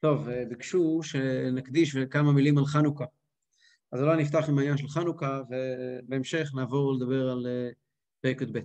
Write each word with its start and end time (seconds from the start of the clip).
טוב, 0.00 0.28
ביקשו 0.48 1.00
שנקדיש 1.02 1.96
כמה 1.96 2.32
מילים 2.32 2.58
על 2.58 2.64
חנוכה. 2.64 3.04
אז 3.92 4.02
אולי 4.02 4.22
נפתח 4.22 4.44
עם 4.48 4.58
העניין 4.58 4.76
של 4.76 4.88
חנוכה, 4.88 5.42
ובהמשך 5.48 6.50
נעבור 6.54 6.94
לדבר 6.94 7.30
על 7.30 7.46
פרק 8.20 8.40
י"ב. 8.40 8.58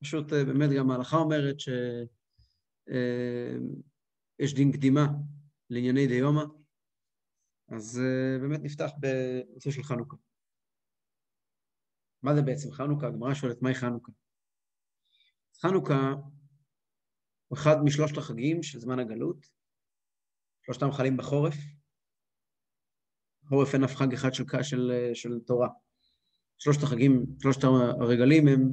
פשוט 0.00 0.32
באמת 0.32 0.70
גם 0.78 0.90
ההלכה 0.90 1.16
אומרת 1.16 1.60
שיש 1.60 2.08
דין 4.54 4.72
קדימה 4.72 5.06
לענייני 5.70 6.06
דיומא, 6.06 6.42
אז 7.68 8.00
באמת 8.40 8.60
נפתח 8.62 8.90
בנושא 8.98 9.70
של 9.70 9.82
חנוכה. 9.82 10.16
מה 12.22 12.34
זה 12.34 12.42
בעצם 12.42 12.72
חנוכה? 12.72 13.06
הגמרא 13.06 13.34
שואלת, 13.34 13.62
מהי 13.62 13.74
חנוכה? 13.74 14.12
חנוכה 15.60 16.14
הוא 17.48 17.58
אחד 17.58 17.76
משלושת 17.84 18.16
החגים 18.16 18.62
של 18.62 18.80
זמן 18.80 18.98
הגלות, 18.98 19.57
שלושתם 20.68 20.92
חלים 20.92 21.16
בחורף. 21.16 21.54
חורף 23.48 23.74
אין 23.74 23.84
אף 23.84 23.96
חג 23.96 24.12
אחד 24.12 24.34
של, 24.34 24.44
של, 24.62 24.92
של 25.14 25.38
תורה. 25.46 25.68
שלושת 26.58 26.82
החגים, 26.82 27.26
שלושת 27.42 27.64
הרגלים 28.00 28.48
הם 28.48 28.72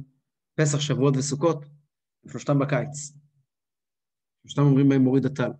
פסח, 0.54 0.80
שבועות 0.80 1.14
וסוכות, 1.16 1.64
שלושתם 2.30 2.58
בקיץ. 2.58 3.12
שלושתם 4.42 4.62
אומרים 4.62 4.88
בהם 4.88 5.02
מוריד 5.02 5.26
הטל. 5.26 5.50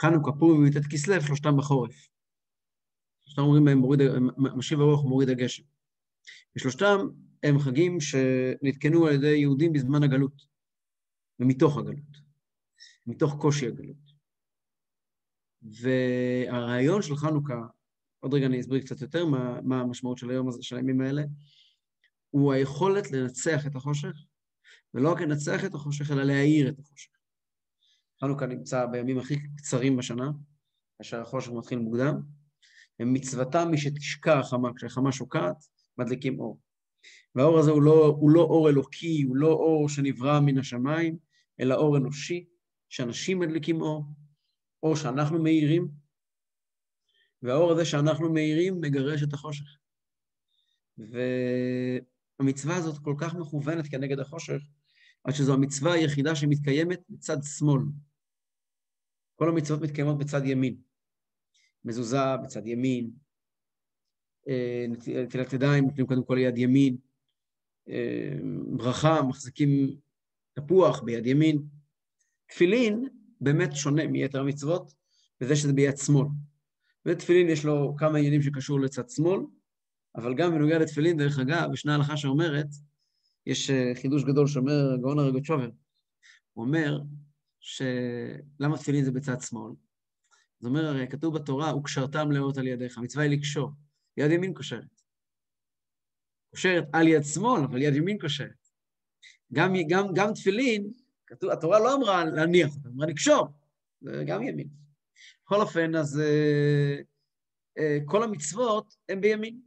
חנוכה, 0.00 0.30
פורים 0.38 0.62
וי"ט 0.62 0.86
כסלו, 0.90 1.20
שלושתם 1.20 1.56
בחורף. 1.58 2.08
שלושתם 3.20 3.42
אומרים 3.42 3.64
בהם 3.64 3.78
מוריד, 3.78 4.00
משיב 4.56 4.80
הרוח 4.80 5.04
ומוריד 5.04 5.28
הגשם. 5.28 5.62
ושלושתם 6.56 6.98
הם 7.42 7.58
חגים 7.58 8.00
שנתקנו 8.00 9.06
על 9.06 9.14
ידי 9.14 9.36
יהודים 9.36 9.72
בזמן 9.72 10.02
הגלות, 10.02 10.42
ומתוך 11.40 11.78
הגלות, 11.78 12.16
מתוך 13.06 13.36
קושי 13.40 13.66
הגלות. 13.66 14.17
והרעיון 15.80 17.02
של 17.02 17.16
חנוכה, 17.16 17.60
עוד 18.20 18.34
רגע 18.34 18.46
אני 18.46 18.60
אסביר 18.60 18.80
קצת 18.80 19.00
יותר 19.00 19.26
מה, 19.26 19.60
מה 19.62 19.80
המשמעות 19.80 20.18
של 20.18 20.30
היום 20.30 20.48
הזה, 20.48 20.62
של 20.62 20.76
הימים 20.76 21.00
האלה, 21.00 21.22
הוא 22.30 22.52
היכולת 22.52 23.10
לנצח 23.10 23.66
את 23.66 23.76
החושך, 23.76 24.12
ולא 24.94 25.12
רק 25.12 25.20
לנצח 25.20 25.64
את 25.64 25.74
החושך, 25.74 26.10
אלא 26.10 26.22
להאיר 26.22 26.68
את 26.68 26.78
החושך. 26.78 27.10
חנוכה 28.20 28.46
נמצא 28.46 28.86
בימים 28.86 29.18
הכי 29.18 29.36
קצרים 29.56 29.96
בשנה, 29.96 30.30
כאשר 30.98 31.20
החושך 31.20 31.50
מתחיל 31.50 31.78
מוקדם, 31.78 32.14
ומצוותם 33.00 33.68
מי 33.70 33.78
שתשקע 33.78 34.38
החמה, 34.38 34.70
כשהחמה 34.76 35.12
שוקעת, 35.12 35.56
מדליקים 35.98 36.40
אור. 36.40 36.60
והאור 37.34 37.58
הזה 37.58 37.70
הוא 37.70 37.82
לא, 37.82 38.06
הוא 38.06 38.30
לא 38.30 38.40
אור 38.40 38.68
אלוקי, 38.68 39.22
הוא 39.22 39.36
לא 39.36 39.52
אור 39.52 39.88
שנברא 39.88 40.40
מן 40.40 40.58
השמיים, 40.58 41.16
אלא 41.60 41.74
אור 41.74 41.96
אנושי, 41.96 42.46
שאנשים 42.88 43.38
מדליקים 43.38 43.80
אור, 43.80 44.04
אור 44.82 44.96
שאנחנו 44.96 45.42
מאירים, 45.42 45.88
והאור 47.42 47.72
הזה 47.72 47.84
שאנחנו 47.84 48.32
מאירים 48.32 48.80
מגרש 48.80 49.22
את 49.22 49.32
החושך. 49.32 49.78
והמצווה 50.98 52.76
הזאת 52.76 52.98
כל 53.04 53.14
כך 53.20 53.34
מכוונת 53.34 53.88
כנגד 53.90 54.18
החושך, 54.18 54.60
עד 55.24 55.34
שזו 55.34 55.54
המצווה 55.54 55.92
היחידה 55.92 56.36
שמתקיימת 56.36 57.00
בצד 57.08 57.36
שמאל. 57.42 57.82
כל 59.36 59.48
המצוות 59.48 59.80
מתקיימות 59.80 60.18
בצד 60.18 60.44
ימין. 60.44 60.80
מזוזה 61.84 62.36
בצד 62.44 62.66
ימין, 62.66 63.10
אה, 64.48 64.86
נטילת 65.24 65.52
ידיים 65.52 65.84
נותנים 65.84 66.06
קודם 66.06 66.24
כל 66.24 66.34
ליד 66.34 66.58
ימין, 66.58 66.96
אה, 67.88 68.38
ברכה, 68.76 69.22
מחזיקים 69.22 69.96
תפוח 70.54 71.02
ביד 71.02 71.26
ימין. 71.26 71.62
תפילין 72.46 73.08
באמת 73.40 73.76
שונה 73.76 74.06
מיתר 74.06 74.40
המצוות, 74.40 74.94
בזה 75.40 75.56
שזה 75.56 75.72
ביד 75.72 75.96
שמאל. 75.96 76.26
ותפילין 77.06 77.48
יש 77.48 77.64
לו 77.64 77.94
כמה 77.98 78.18
עניינים 78.18 78.42
שקשור 78.42 78.80
לצד 78.80 79.08
שמאל, 79.08 79.40
אבל 80.16 80.34
גם 80.34 80.54
בנוגע 80.54 80.78
לתפילין, 80.78 81.16
דרך 81.16 81.38
אגב, 81.38 81.72
ישנה 81.72 81.94
הלכה 81.94 82.16
שאומרת, 82.16 82.66
יש 83.46 83.70
אה, 83.70 83.92
חידוש 83.94 84.24
גדול 84.24 84.46
שאומר 84.46 84.96
גאון 85.00 85.18
הרגוצ'ובר, 85.18 85.70
הוא 86.52 86.64
אומר 86.64 87.00
שלמה 87.60 88.78
תפילין 88.78 89.04
זה 89.04 89.12
בצד 89.12 89.40
שמאל? 89.40 89.72
זה 90.60 90.68
אומר, 90.68 90.86
הרי 90.86 91.08
כתוב 91.08 91.34
בתורה, 91.34 91.76
וקשרתם 91.76 92.32
לאות 92.32 92.58
על 92.58 92.66
ידיך, 92.66 92.98
המצווה 92.98 93.24
היא 93.24 93.32
לקשור, 93.32 93.70
יד 94.16 94.30
ימין 94.30 94.54
קושרת. 94.54 95.02
קושרת 96.50 96.84
על 96.92 97.08
יד 97.08 97.22
שמאל, 97.22 97.62
אבל 97.64 97.82
יד 97.82 97.94
ימין 97.94 98.18
קושרת. 98.18 98.68
גם, 99.52 99.72
גם, 99.88 100.06
גם 100.14 100.32
תפילין, 100.34 100.92
כתוב, 101.28 101.50
התורה 101.50 101.78
לא 101.78 101.94
אמרה 101.94 102.24
להניח 102.24 102.76
אותה, 102.76 102.88
אמרה 102.88 103.06
לקשור, 103.06 103.46
זה 104.00 104.24
גם 104.26 104.42
ימין. 104.42 104.68
בכל 105.44 105.60
אופן, 105.60 105.94
אז 105.94 106.20
uh, 106.20 107.02
uh, 107.78 107.82
כל 108.04 108.22
המצוות 108.22 108.94
הן 109.08 109.20
בימין. 109.20 109.60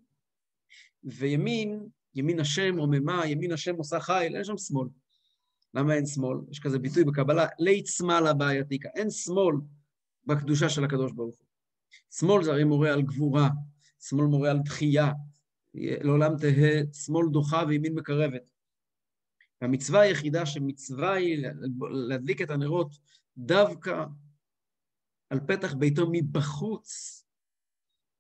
וימין, 1.03 1.88
ימין 2.16 2.39
השם 2.39 2.77
רוממה, 2.77 3.27
ימין 3.27 3.51
השם 3.51 3.75
עושה 3.75 4.00
חיל, 4.00 4.35
אין 4.35 4.44
שם 4.44 4.57
שמאל. 4.57 4.88
למה 5.73 5.94
אין 5.94 6.05
שמאל? 6.05 6.38
יש 6.51 6.59
כזה 6.59 6.79
ביטוי 6.79 7.03
בקבלה, 7.03 7.47
לית 7.59 7.88
שמאלה 7.88 8.33
בעייתיקה. 8.33 8.89
אין 8.95 9.09
שמאל 9.09 9.55
בקדושה 10.25 10.69
של 10.69 10.83
הקדוש 10.83 11.11
ברוך 11.11 11.39
הוא. 11.39 11.47
שמאל 12.19 12.44
זה 12.44 12.51
הרי 12.51 12.63
מורה 12.63 12.94
על 12.94 13.01
גבורה, 13.01 13.50
שמאל 14.00 14.25
מורה 14.25 14.51
על 14.51 14.59
דחייה, 14.59 15.11
לעולם 15.73 16.38
תהא 16.38 16.94
שמאל 16.94 17.27
דוחה 17.31 17.63
וימין 17.67 17.94
מקרבת. 17.94 18.50
והמצווה 19.61 20.01
היחידה 20.01 20.45
שמצווה 20.45 21.13
היא 21.13 21.47
להדליק 22.09 22.41
את 22.41 22.49
הנרות 22.49 22.91
דווקא 23.38 24.05
על 25.29 25.39
פתח 25.47 25.73
ביתו 25.73 26.07
מבחוץ, 26.11 27.22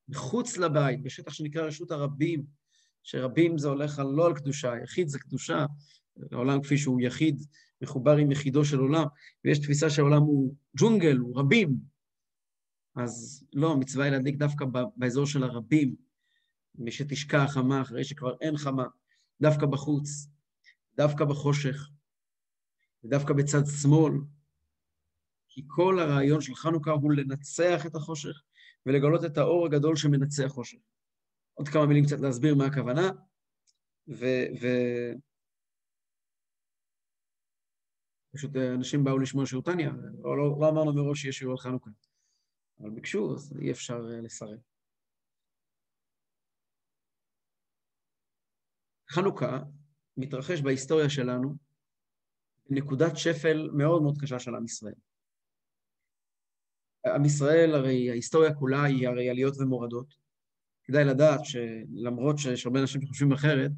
מחוץ 0.09 0.57
לבית, 0.57 1.03
בשטח 1.03 1.33
שנקרא 1.33 1.61
רשות 1.61 1.91
הרבים, 1.91 2.45
שרבים 3.03 3.57
זה 3.57 3.67
הולך 3.67 3.99
על, 3.99 4.07
לא 4.07 4.27
על 4.27 4.35
קדושה, 4.35 4.73
יחיד 4.83 5.07
זה 5.07 5.19
קדושה, 5.19 5.65
העולם 6.31 6.61
כפי 6.61 6.77
שהוא 6.77 7.01
יחיד, 7.01 7.41
מחובר 7.81 8.17
עם 8.17 8.31
יחידו 8.31 8.65
של 8.65 8.79
עולם, 8.79 9.05
ויש 9.45 9.59
תפיסה 9.59 9.89
שהעולם 9.89 10.21
הוא 10.21 10.55
ג'ונגל, 10.77 11.17
הוא 11.17 11.39
רבים. 11.39 11.75
אז 12.95 13.45
לא, 13.53 13.71
המצווה 13.71 14.05
היא 14.05 14.11
להדליק 14.11 14.35
דווקא 14.35 14.65
באזור 14.95 15.25
של 15.25 15.43
הרבים, 15.43 15.95
מי 16.75 16.91
שתשקע 16.91 17.43
החמה 17.43 17.81
אחרי 17.81 18.03
שכבר 18.03 18.35
אין 18.41 18.57
חמה, 18.57 18.85
דווקא 19.41 19.65
בחוץ, 19.65 20.27
דווקא 20.95 21.25
בחושך, 21.25 21.89
ודווקא 23.03 23.33
בצד 23.33 23.61
שמאל, 23.81 24.13
כי 25.47 25.61
כל 25.67 25.99
הרעיון 25.99 26.41
של 26.41 26.55
חנוכה 26.55 26.91
הוא 26.91 27.13
לנצח 27.13 27.85
את 27.85 27.95
החושך 27.95 28.41
ולגלות 28.85 29.25
את 29.25 29.37
האור 29.37 29.65
הגדול 29.65 29.95
שמנצח 29.95 30.47
חושך. 30.47 30.77
עוד 31.53 31.67
כמה 31.67 31.85
מילים 31.85 32.05
קצת 32.05 32.19
להסביר 32.19 32.55
מה 32.55 32.65
הכוונה, 32.65 33.09
ו... 34.07 34.25
ו... 34.61 34.67
פשוט 38.33 38.51
אנשים 38.55 39.03
באו 39.03 39.19
לשמוע 39.19 39.45
שיעור 39.45 39.63
תניא, 39.63 39.89
לא, 40.23 40.37
לא, 40.37 40.57
לא 40.59 40.69
אמרנו 40.69 40.93
מראש 40.93 41.21
שיש 41.21 41.37
שיעור 41.37 41.51
על 41.51 41.57
חנוכה. 41.57 41.89
אבל 42.79 42.89
ביקשו, 42.89 43.33
אז 43.33 43.53
אי 43.61 43.71
אפשר 43.71 43.99
אה, 44.13 44.21
לסרב. 44.21 44.59
חנוכה 49.09 49.59
מתרחש 50.17 50.61
בהיסטוריה 50.61 51.09
שלנו 51.09 51.55
נקודת 52.69 53.17
שפל 53.17 53.69
מאוד 53.73 54.01
מאוד 54.01 54.17
קשה 54.21 54.39
של 54.39 54.55
עם 54.55 54.65
ישראל. 54.65 54.93
עם 57.15 57.25
ישראל, 57.25 57.75
הרי 57.75 58.09
ההיסטוריה 58.09 58.53
כולה 58.53 58.83
היא 58.83 59.07
הרי 59.07 59.29
עליות 59.29 59.57
ומורדות. 59.57 60.13
כדאי 60.83 61.05
לדעת 61.05 61.39
שלמרות 61.43 62.37
שיש 62.37 62.65
הרבה 62.65 62.81
אנשים 62.81 63.01
שחושבים 63.01 63.31
אחרת, 63.31 63.71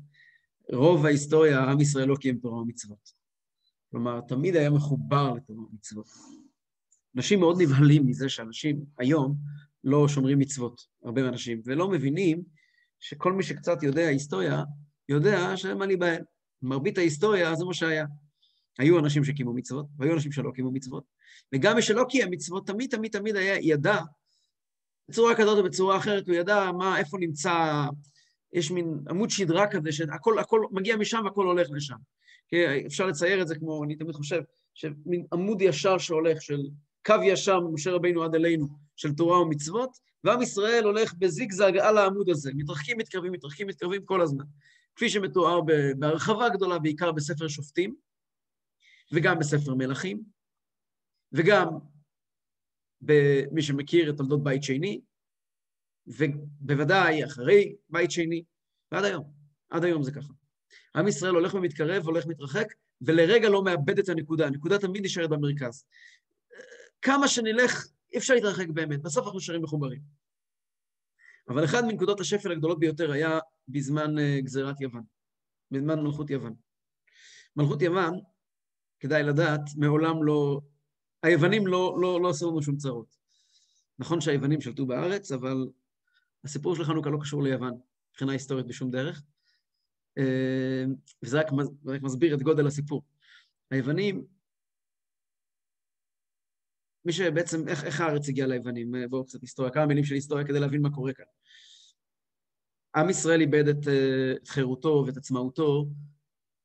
רוב 0.74 1.06
ההיסטוריה, 1.06 1.64
עם 1.64 1.82
ישראל 1.82 2.08
לא 2.08 2.16
קיים 2.16 2.38
תורה 2.38 2.62
ומצוות. 2.62 3.14
כלומר, 3.92 4.22
תמיד 4.22 4.56
היה 4.56 4.70
מחובר 4.70 5.34
לתורה 5.34 5.64
ומצוות. 5.64 6.08
אנשים 7.16 7.40
מאוד 7.40 7.62
נבהלים 7.62 8.08
מזה 8.08 8.30
שאנשים 8.30 8.86
היום 8.98 9.38
לא 9.84 10.08
שומרים 10.08 10.40
מצוות, 10.40 10.82
הרבה 11.04 11.30
אנשים, 11.30 11.62
ולא 11.66 11.90
מבינים 11.92 12.44
שכל 13.00 13.34
מי 13.34 13.44
שקצת 13.44 13.84
יודע 13.84 14.08
היסטוריה, 14.08 14.64
יודע 15.10 15.58
שאין 15.58 15.78
מה 15.78 15.86
להיבהל. 15.86 16.22
מרבית 16.62 16.98
ההיסטוריה 16.98 17.56
זה 17.56 17.66
מה 17.66 17.74
שהיה. 17.74 18.06
היו 18.80 19.00
אנשים 19.00 19.24
שקיימו 19.24 19.54
מצוות, 19.54 19.86
והיו 19.98 20.14
אנשים 20.14 20.32
שלא 20.32 20.52
קיימו 20.52 20.72
מצוות, 20.72 21.04
וגם 21.54 21.76
מי 21.76 21.82
שלא 21.82 22.06
קיים 22.10 22.32
מצוות, 22.32 22.68
תמיד 22.68 22.90
תמיד 22.92 23.12
תמיד 23.12 23.36
היה, 23.36 23.58
ידע, 23.62 23.98
בצורה 25.10 25.36
כזאת 25.36 25.58
או 25.58 25.64
בצורה 25.64 25.98
אחרת, 25.98 26.28
הוא 26.28 26.36
ידע 26.36 26.72
מה, 26.72 27.00
איפה 27.00 27.18
נמצא, 27.18 27.86
יש 28.54 28.72
מין 28.72 29.00
עמוד 29.10 29.30
שדרה 29.30 29.68
כזה, 29.68 29.92
שהכל 29.92 30.40
הכל 30.40 30.62
מגיע 30.72 30.96
משם 30.96 31.22
והכל 31.26 31.46
הולך 31.46 31.68
לשם. 31.72 31.96
אפשר 32.86 33.08
לצייר 33.08 33.42
את 33.42 33.48
זה 33.48 33.56
כמו, 33.56 33.84
אני 33.84 33.96
תמיד 33.96 34.16
חושב, 34.16 34.42
שמין 34.74 35.26
עמוד 35.34 35.62
ישר 35.62 35.98
שהולך, 35.98 36.42
של 36.42 36.62
קו 37.06 37.16
ישר 37.24 37.60
ממשה 37.60 37.92
רבינו 37.92 38.24
עד 38.24 38.36
אלינו, 38.36 38.68
של 38.96 39.14
תורה 39.14 39.42
ומצוות, 39.42 39.90
ועם 40.24 40.42
ישראל 40.42 40.84
הולך 40.84 41.14
בזיגזג 41.14 41.78
על 41.78 41.98
העמוד 41.98 42.30
הזה, 42.30 42.52
מתרחקים, 42.56 42.98
מתקרבים, 42.98 43.32
מתרחקים, 43.32 43.68
מתקרבים 43.68 44.06
כל 44.06 44.22
הזמן. 44.22 44.46
כפי 44.96 45.10
שמתואר 45.10 45.62
בהרחבה 46.00 46.50
גדולה, 46.50 46.80
בעיקר 46.80 47.12
בספר 47.12 47.48
שופטים, 47.48 47.96
וגם 49.12 49.40
בספר 49.40 49.74
מלכים, 49.74 50.24
וגם 51.32 51.68
במי 53.02 53.62
שמכיר 53.62 54.10
את 54.10 54.18
תולדות 54.18 54.44
בית 54.44 54.64
שני, 54.64 55.02
ובוודאי 56.08 57.26
אחרי 57.26 57.76
בית 57.90 58.12
שני, 58.12 58.44
ועד 58.92 59.04
היום. 59.04 59.34
עד 59.70 59.84
היום 59.84 60.04
זה 60.04 60.12
ככה. 60.12 60.34
עם 60.96 61.08
ישראל 61.08 61.34
הולך 61.34 61.54
ומתקרב, 61.54 62.06
הולך 62.06 62.26
ומתרחק, 62.26 62.68
ולרגע 63.02 63.50
לא 63.50 63.64
מאבד 63.64 64.00
את 64.00 64.10
הנקודה. 64.10 64.48
הנקודה 64.48 64.80
תמיד 64.80 65.06
נשארת 65.06 65.30
במרכז. 65.30 65.86
כמה 67.02 67.28
שנלך, 67.28 67.88
אי 68.14 68.18
אפשר 68.18 68.34
להתרחק 68.34 68.68
באמת, 68.68 69.02
בסוף 69.02 69.26
אנחנו 69.26 69.38
נשארים 69.38 69.62
מחוברים. 69.62 70.23
אבל 71.50 71.66
אחד 71.66 71.86
מנקודות 71.86 72.20
השפל 72.20 72.52
הגדולות 72.52 72.80
ביותר 72.80 73.12
היה 73.12 73.40
בזמן 73.68 74.18
uh, 74.18 74.42
גזירת 74.42 74.82
יוון, 74.82 75.04
בזמן 75.72 76.00
מלכות 76.00 76.30
יוון. 76.30 76.56
מלכות 77.56 77.82
יוון, 77.82 78.20
כדאי 79.00 79.24
לדעת, 79.24 79.62
מעולם 79.78 80.24
לא... 80.24 80.62
היוונים 81.24 81.68
לא, 81.68 81.98
לא, 82.02 82.22
לא 82.22 82.30
עשו 82.30 82.52
לנו 82.52 82.62
שום 82.62 82.78
צרות. 82.78 83.16
נכון 84.00 84.22
שהיוונים 84.22 84.62
שלטו 84.62 84.86
בארץ, 84.86 85.32
אבל 85.32 85.68
הסיפור 86.44 86.76
של 86.76 86.84
חנוכה 86.84 87.10
לא 87.10 87.18
קשור 87.22 87.44
ליוון, 87.44 87.74
מבחינה 88.12 88.32
היסטורית 88.32 88.66
בשום 88.66 88.92
דרך. 88.92 89.24
אה, 90.18 90.84
וזה 91.24 91.40
רק, 91.40 91.48
רק 91.86 92.02
מסביר 92.02 92.36
את 92.36 92.42
גודל 92.42 92.68
הסיפור. 92.68 93.04
היוונים, 93.72 94.26
מי 97.06 97.14
שבעצם, 97.14 97.68
איך, 97.68 97.84
איך 97.84 98.02
הארץ 98.02 98.30
הגיעה 98.30 98.48
ליוונים? 98.48 98.96
אה, 98.96 99.08
בואו 99.08 99.26
קצת 99.26 99.42
היסטוריה, 99.42 99.72
כמה 99.72 99.86
מילים 99.86 100.04
של 100.04 100.16
היסטוריה 100.16 100.46
כדי 100.46 100.60
להבין 100.60 100.82
מה 100.82 100.90
קורה 100.90 101.14
כאן. 101.14 101.26
עם 102.96 103.10
ישראל 103.10 103.42
איבד 103.42 103.68
את, 103.68 103.88
אה, 103.88 104.34
את 104.36 104.48
חירותו 104.48 105.04
ואת 105.08 105.18
עצמאותו 105.18 105.90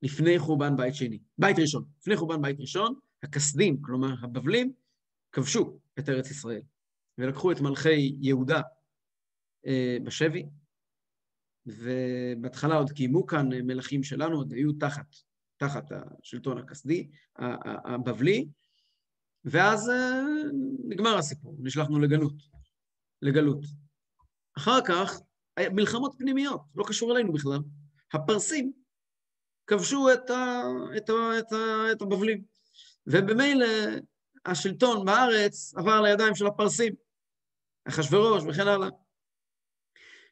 לפני 0.03 0.39
חורבן 0.39 0.77
בית 0.77 0.95
שני, 0.95 1.19
בית 1.39 1.59
ראשון. 1.59 1.85
לפני 2.01 2.17
חורבן 2.17 2.43
בית 2.43 2.61
ראשון, 2.61 2.95
הכסדים, 3.23 3.83
כלומר 3.83 4.15
הבבלים, 4.23 4.73
כבשו 5.33 5.79
את 5.99 6.09
ארץ 6.09 6.31
ישראל, 6.31 6.63
ולקחו 7.19 7.53
את 7.53 7.61
מלכי 7.61 8.17
יהודה 8.21 8.61
אה, 9.67 9.97
בשבי, 10.05 10.47
ובהתחלה 11.67 12.75
עוד 12.75 12.91
קיימו 12.91 13.27
כאן 13.27 13.49
מלכים 13.53 14.03
שלנו, 14.03 14.37
עוד 14.37 14.53
היו 14.53 14.73
תחת, 14.73 15.17
תחת 15.57 15.85
השלטון 15.93 16.59
הכסדי, 16.59 17.09
הבבלי, 17.85 18.49
ואז 19.51 19.91
אה, 19.91 20.23
נגמר 20.85 21.19
הסיפור, 21.19 21.57
נשלחנו 21.59 22.01
לגלות, 22.01 22.35
לגלות. 23.23 23.65
אחר 24.57 24.81
כך, 24.87 25.21
מלחמות 25.61 26.15
פנימיות, 26.19 26.61
לא 26.75 26.85
קשור 26.89 27.13
אלינו 27.13 27.33
בכלל. 27.33 27.59
הפרסים 28.13 28.73
כבשו 29.67 30.13
את, 30.13 30.31
ה, 30.31 30.63
את, 30.97 31.11
ה, 31.11 31.39
את, 31.39 31.53
ה, 31.53 31.93
את 31.93 32.03
הבבלים, 32.03 32.43
ובמילא 33.07 33.67
השלטון 34.47 35.05
בארץ 35.05 35.75
עבר 35.77 36.01
לידיים 36.01 36.35
של 36.35 36.47
הפרסים, 36.47 36.95
אחשוורוש 37.89 38.43
וכן 38.49 38.69
הלאה. 38.69 38.89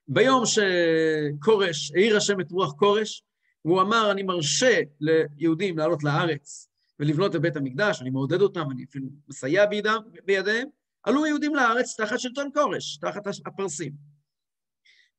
ביום 0.09 0.43
שכורש, 0.47 1.93
העיר 1.95 2.17
השם 2.17 2.41
את 2.41 2.51
רוח 2.51 2.73
כורש, 2.73 3.23
והוא 3.65 3.83
אמר, 3.83 4.11
אני 4.11 4.23
מרשה 4.23 4.81
ליהודים 5.01 5.79
לעלות 5.79 6.05
לארץ 6.05 6.69
ולבנות 7.01 7.37
את 7.37 7.41
בית 7.41 7.57
המקדש, 7.57 8.03
אני 8.03 8.11
מעודד 8.11 8.41
אותם, 8.41 8.71
אני 8.71 8.85
אפילו 8.85 9.09
מסייע 9.29 9.67
בידם, 9.67 10.03
בידיהם, 10.25 10.69
עלו 11.03 11.25
היהודים 11.25 11.55
לארץ 11.55 12.01
תחת 12.01 12.19
שלטון 12.19 12.51
כורש, 12.55 12.97
תחת 12.97 13.23
הפרסים. 13.47 13.93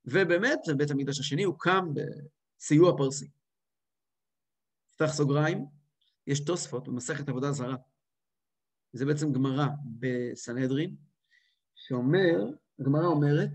ובאמת, 0.04 0.58
בית 0.76 0.90
המקדש 0.90 1.20
השני 1.20 1.44
הוקם 1.44 1.88
בסיוע 1.94 2.96
פרסי. 2.96 3.30
פתח 4.92 5.12
סוגריים, 5.12 5.66
יש 6.26 6.40
תוספות 6.40 6.88
במסכת 6.88 7.28
עבודה 7.28 7.52
זרה. 7.52 7.76
זה 8.92 9.06
בעצם 9.06 9.32
גמרא 9.32 9.66
בסנהדרין, 9.98 10.96
שאומר, 11.74 12.50
הגמרא 12.80 13.06
אומרת, 13.06 13.50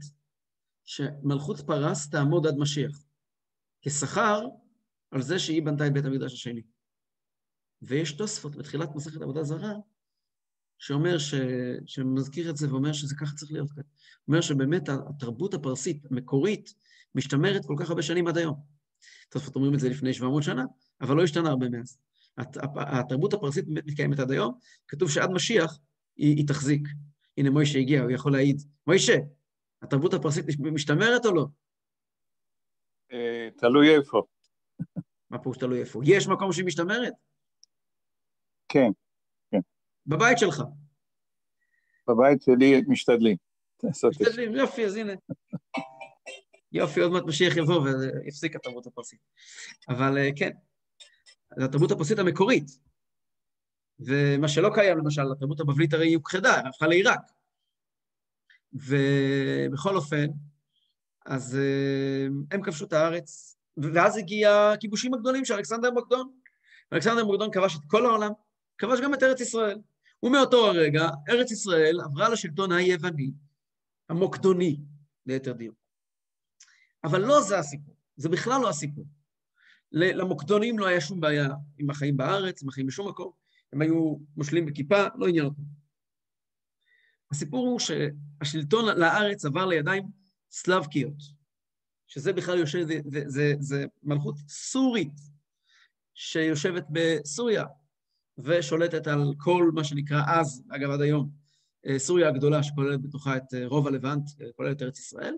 שמלכות 0.83 1.59
פרס 1.59 2.09
תעמוד 2.09 2.47
עד 2.47 2.55
משיח, 2.57 3.03
כשכר 3.81 4.47
על 5.11 5.21
זה 5.21 5.39
שהיא 5.39 5.63
בנתה 5.63 5.87
את 5.87 5.93
בית 5.93 6.05
המקדש 6.05 6.33
השני. 6.33 6.61
ויש 7.88 8.12
תוספות 8.12 8.56
בתחילת 8.56 8.95
מסכת 8.95 9.21
עבודה 9.21 9.44
זרה, 9.44 9.74
שאומר, 10.77 11.18
ש... 11.18 11.33
שמזכיר 11.85 12.50
את 12.50 12.57
זה 12.57 12.69
ואומר 12.71 12.94
שזה 12.94 13.15
ככה 13.15 13.35
צריך 13.35 13.51
להיות 13.51 13.71
כאן. 13.71 13.83
אומר 14.27 14.41
שבאמת 14.41 14.89
התרבות 14.89 15.53
הפרסית, 15.53 16.06
המקורית, 16.12 16.74
משתמרת 17.15 17.65
כל 17.65 17.75
כך 17.80 17.89
הרבה 17.89 18.01
שנים 18.01 18.27
עד 18.27 18.38
היום. 18.38 18.56
תוספות 19.30 19.56
אומרים 19.56 19.74
את 19.74 19.80
זה 19.80 19.89
לפני 19.89 20.13
700 20.13 20.44
שנה, 20.44 20.65
אבל 21.01 21.15
לא 21.15 21.24
השתנה 21.24 21.50
הרבה 21.50 21.69
מאז. 21.69 21.97
התרבות 22.75 23.33
הפרסית 23.33 23.65
מתקיימת 23.68 24.19
עד 24.19 24.31
היום, 24.31 24.57
כתוב 24.88 25.09
שעד 25.09 25.31
משיח 25.31 25.80
היא, 26.15 26.38
היא 26.38 26.47
תחזיק. 26.47 26.88
הנה 27.38 27.50
מוישה 27.50 27.80
הגיע, 27.80 28.01
הוא 28.01 28.12
יכול 28.12 28.31
להעיד. 28.31 28.62
מוישה, 28.88 29.18
התרבות 29.81 30.13
הפרסית 30.13 30.45
משתמרת 30.59 31.25
או 31.25 31.35
לא? 31.35 31.45
אה, 33.12 33.50
תלוי 33.57 33.95
איפה. 33.95 34.21
מה 35.30 35.39
פירוש 35.39 35.57
תלוי 35.57 35.80
איפה? 35.80 36.01
יש 36.03 36.27
מקום 36.27 36.51
שהיא 36.51 36.65
משתמרת? 36.65 37.13
כן, 38.73 38.91
כן. 39.51 39.59
בבית 40.05 40.37
שלך. 40.37 40.63
בבית 42.07 42.41
שלי 42.41 42.81
משתדלים. 42.87 43.37
משתדלים, 43.83 44.55
יופי, 44.55 44.85
אז 44.85 44.95
הנה. 44.95 45.13
יופי, 46.71 47.01
עוד 47.01 47.11
מעט 47.11 47.23
משיח 47.23 47.57
יבוא 47.57 47.81
ויפסיק 47.81 48.55
התרבות 48.55 48.87
הפרסית. 48.87 49.19
אבל 49.89 50.17
אה, 50.17 50.29
כן, 50.35 50.51
זו 51.59 51.65
התרבות 51.65 51.91
הפרסית 51.91 52.19
המקורית. 52.19 52.71
ומה 53.99 54.47
שלא 54.47 54.69
קיים, 54.73 54.97
למשל, 54.97 55.31
התרבות 55.31 55.59
הבבלית 55.59 55.93
הרי 55.93 56.07
היא 56.07 56.15
הוכחדה, 56.15 56.59
הפכה 56.59 56.87
לעיראק. 56.87 57.21
ובכל 58.73 59.95
אופן, 59.95 60.25
אז 61.25 61.57
אה, 61.57 62.27
הם 62.51 62.61
כבשו 62.61 62.85
את 62.85 62.93
הארץ, 62.93 63.57
ואז 63.77 64.17
הגיע 64.17 64.71
הכיבושים 64.73 65.13
הגדולים 65.13 65.45
של 65.45 65.53
אלכסנדר 65.53 65.91
מוקדון. 65.91 66.31
אלכסנדר 66.93 67.25
מוקדון 67.25 67.51
כבש 67.51 67.75
את 67.75 67.81
כל 67.87 68.05
העולם, 68.05 68.31
כבש 68.77 68.99
גם 69.03 69.13
את 69.13 69.23
ארץ 69.23 69.41
ישראל. 69.41 69.79
ומאותו 70.23 70.67
הרגע, 70.67 71.09
ארץ 71.29 71.51
ישראל 71.51 72.01
עברה 72.01 72.29
לשלטון 72.29 72.71
היווני, 72.71 73.31
המוקדוני, 74.09 74.79
ליתר 75.25 75.53
דיוק. 75.53 75.75
אבל 77.03 77.21
לא 77.21 77.41
זה 77.41 77.59
הסיפור, 77.59 77.95
זה 78.15 78.29
בכלל 78.29 78.61
לא 78.61 78.69
הסיפור. 78.69 79.05
למוקדונים 79.91 80.79
לא 80.79 80.87
היה 80.87 81.01
שום 81.01 81.19
בעיה 81.19 81.47
עם 81.77 81.89
החיים 81.89 82.17
בארץ, 82.17 82.63
עם 82.63 82.69
החיים 82.69 82.87
בשום 82.87 83.09
מקום, 83.09 83.31
הם 83.73 83.81
היו 83.81 84.15
מושלים 84.37 84.65
בכיפה, 84.65 85.03
לא 85.15 85.27
עניין 85.27 85.45
אותם. 85.45 85.61
הסיפור 87.31 87.67
הוא 87.67 87.79
שהשלטון 87.79 88.85
לארץ 88.99 89.45
עבר 89.45 89.65
לידיים 89.65 90.03
סלבקיות, 90.51 91.18
שזה 92.07 92.33
בכלל 92.33 92.59
יושב, 92.59 92.83
זה, 92.83 92.99
זה, 93.06 93.23
זה, 93.27 93.53
זה 93.59 93.85
מלכות 94.03 94.35
סורית 94.47 95.13
שיושבת 96.13 96.85
בסוריה 96.92 97.65
ושולטת 98.37 99.07
על 99.07 99.33
כל 99.37 99.71
מה 99.73 99.83
שנקרא 99.83 100.21
אז, 100.28 100.63
אגב 100.69 100.90
עד 100.90 101.02
היום, 101.02 101.30
אה, 101.85 101.99
סוריה 101.99 102.30
הגדולה 102.30 102.63
שכוללת 102.63 103.02
בתוכה 103.02 103.37
את 103.37 103.54
אה, 103.54 103.68
רוב 103.68 103.87
הלבנט, 103.87 104.23
אה, 104.42 104.47
כוללת 104.56 104.81
ארץ 104.81 104.99
ישראל, 104.99 105.35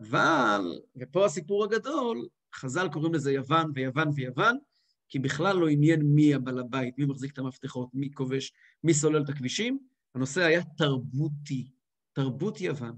אבל, 0.00 0.80
ופה 0.96 1.24
הסיפור 1.24 1.64
הגדול, 1.64 2.28
חז"ל 2.54 2.88
קוראים 2.92 3.14
לזה 3.14 3.32
יוון 3.32 3.70
ויוון 3.74 4.08
ויוון, 4.14 4.58
כי 5.08 5.18
בכלל 5.18 5.56
לא 5.56 5.68
עניין 5.68 6.02
מי 6.02 6.34
הבעל 6.34 6.58
הבית, 6.58 6.98
מי 6.98 7.04
מחזיק 7.04 7.32
את 7.32 7.38
המפתחות, 7.38 7.88
מי 7.94 8.10
כובש, 8.14 8.52
מי 8.84 8.94
סולל 8.94 9.22
את 9.22 9.28
הכבישים, 9.28 9.78
הנושא 10.14 10.44
היה 10.44 10.62
תרבותי, 10.76 11.70
תרבות 12.12 12.60
יוון. 12.60 12.96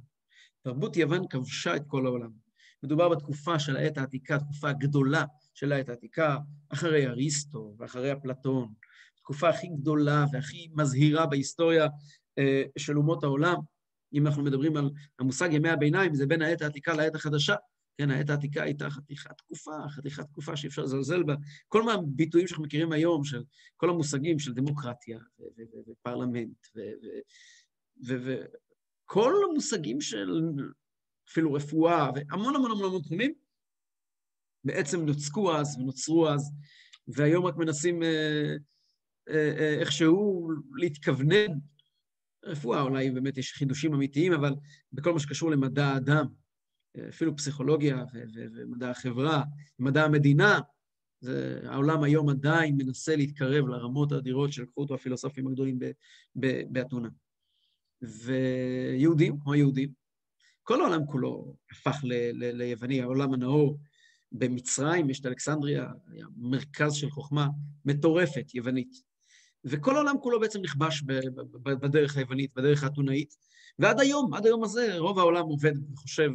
תרבות 0.62 0.96
יוון 0.96 1.28
כבשה 1.30 1.76
את 1.76 1.82
כל 1.86 2.06
העולם. 2.06 2.47
מדובר 2.82 3.08
בתקופה 3.08 3.58
של 3.58 3.76
העת 3.76 3.98
העתיקה, 3.98 4.38
תקופה 4.38 4.72
גדולה 4.72 5.24
של 5.54 5.72
העת 5.72 5.88
העתיקה, 5.88 6.38
אחרי 6.68 7.06
אריסטו 7.06 7.74
ואחרי 7.78 8.12
אפלטון, 8.12 8.72
תקופה 9.16 9.48
הכי 9.48 9.66
גדולה 9.66 10.24
והכי 10.32 10.68
מזהירה 10.74 11.26
בהיסטוריה 11.26 11.86
אה, 12.38 12.62
של 12.78 12.96
אומות 12.96 13.24
העולם. 13.24 13.56
אם 14.14 14.26
אנחנו 14.26 14.42
מדברים 14.42 14.76
על 14.76 14.90
המושג 15.18 15.52
ימי 15.52 15.68
הביניים, 15.68 16.14
זה 16.14 16.26
בין 16.26 16.42
העת 16.42 16.62
העתיקה 16.62 16.94
לעת 16.94 17.14
החדשה. 17.14 17.54
כן, 17.98 18.10
העת 18.10 18.30
העתיקה 18.30 18.62
הייתה 18.62 18.90
חתיכת 18.90 19.38
תקופה, 19.38 19.72
חתיכת 19.88 20.26
תקופה 20.26 20.56
שאי 20.56 20.68
אפשר 20.68 20.82
לזלזל 20.82 21.22
בה. 21.22 21.34
כל 21.68 21.82
מהביטויים 21.82 22.46
שאנחנו 22.46 22.64
מכירים 22.64 22.92
היום, 22.92 23.24
של 23.24 23.44
כל 23.76 23.90
המושגים 23.90 24.38
של 24.38 24.52
דמוקרטיה 24.52 25.18
ופרלמנט, 25.88 26.66
וכל 28.00 29.34
המושגים 29.50 30.00
של 30.00 30.40
אפילו 31.30 31.52
רפואה, 31.52 32.10
והמון 32.14 32.54
המון 32.54 32.70
המון 32.70 32.84
המון 32.86 33.02
תחומים, 33.02 33.32
בעצם 34.64 35.06
נוצקו 35.06 35.56
אז 35.56 35.78
ונוצרו 35.78 36.28
אז, 36.28 36.52
והיום 37.08 37.46
רק 37.46 37.56
מנסים 37.56 38.02
אה, 38.02 38.56
אה, 39.28 39.54
אה, 39.58 39.76
איכשהו 39.80 40.50
להתכוונן. 40.76 41.58
רפואה 42.44 42.82
אולי 42.82 43.10
באמת 43.10 43.38
יש 43.38 43.52
חידושים 43.52 43.94
אמיתיים, 43.94 44.32
אבל 44.32 44.54
בכל 44.92 45.12
מה 45.12 45.20
שקשור 45.20 45.50
למדע 45.50 45.86
האדם, 45.86 46.26
אפילו 47.08 47.36
פסיכולוגיה 47.36 48.04
ומדע 48.54 48.90
החברה, 48.90 49.42
מדע 49.78 50.04
המדינה, 50.04 50.60
זה, 51.20 51.60
העולם 51.64 52.02
היום 52.02 52.28
עדיין 52.28 52.76
מנסה 52.76 53.16
להתקרב 53.16 53.68
לרמות 53.68 54.12
האדירות 54.12 54.52
שלקחו 54.52 54.80
אותו 54.80 54.94
הפילוסופים 54.94 55.46
הגדולים 55.46 55.78
באתונה. 56.72 57.08
ויהודים, 58.02 59.40
כמו 59.40 59.54
יהודים, 59.54 59.92
כל 60.68 60.80
העולם 60.80 61.06
כולו 61.06 61.54
הפך 61.70 61.96
ל- 62.02 62.44
ל- 62.44 62.56
ליווני, 62.56 63.02
העולם 63.02 63.34
הנאור. 63.34 63.78
במצרים 64.32 65.10
יש 65.10 65.20
את 65.20 65.26
אלכסנדריה, 65.26 65.86
היה 66.06 66.26
מרכז 66.36 66.94
של 66.94 67.10
חוכמה 67.10 67.48
מטורפת, 67.84 68.54
יוונית. 68.54 69.02
וכל 69.64 69.96
העולם 69.96 70.14
כולו 70.20 70.40
בעצם 70.40 70.60
נכבש 70.60 71.02
בדרך 71.62 72.16
היוונית, 72.16 72.54
בדרך 72.54 72.84
האתונאית, 72.84 73.34
ועד 73.78 74.00
היום, 74.00 74.34
עד 74.34 74.46
היום 74.46 74.64
הזה, 74.64 74.98
רוב 74.98 75.18
העולם 75.18 75.44
עובד 75.44 75.92
וחושב 75.92 76.30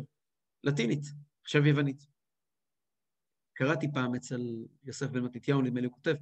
לטינית, 0.63 1.03
חושב 1.43 1.65
יוונית. 1.65 2.05
קראתי 3.53 3.87
פעם 3.93 4.15
אצל 4.15 4.41
יוסף 4.83 5.07
בן 5.09 5.23
מתתיהו, 5.23 5.61
נדמה 5.61 5.79
לי, 5.81 5.87
הוא 5.87 5.93
כותב, 5.93 6.15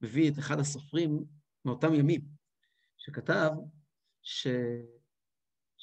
מביא 0.00 0.30
את 0.30 0.38
אחד 0.38 0.60
הסופרים 0.60 1.24
מאותם 1.64 1.94
ימים, 1.94 2.20
שכתב 2.96 3.50
ש... 4.22 4.46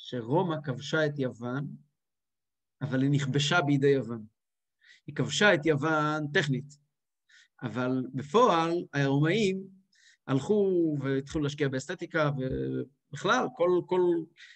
שרומא 0.04 0.56
כבשה 0.64 1.06
את 1.06 1.20
יוון, 1.20 1.68
אבל 2.82 3.02
היא 3.02 3.10
נכבשה 3.12 3.62
בידי 3.62 3.88
יוון. 3.88 4.26
היא 5.08 5.16
כבשה 5.16 5.54
את 5.54 5.66
יוון 5.66 6.28
טכנית, 6.34 6.78
אבל 7.62 8.06
בפועל 8.14 8.72
הרומאים 8.94 9.64
הלכו 10.28 10.96
והתחילו 11.02 11.44
להשקיע 11.44 11.68
באסתטיקה, 11.68 12.32
ובכלל, 12.38 13.48
כל, 13.56 13.70
כל, 13.86 14.02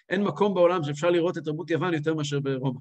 אין 0.09 0.23
מקום 0.23 0.53
בעולם 0.53 0.83
שאפשר 0.83 1.09
לראות 1.09 1.37
את 1.37 1.43
תרבות 1.43 1.69
יוון 1.69 1.93
יותר 1.93 2.13
מאשר 2.13 2.39
ברומא. 2.39 2.79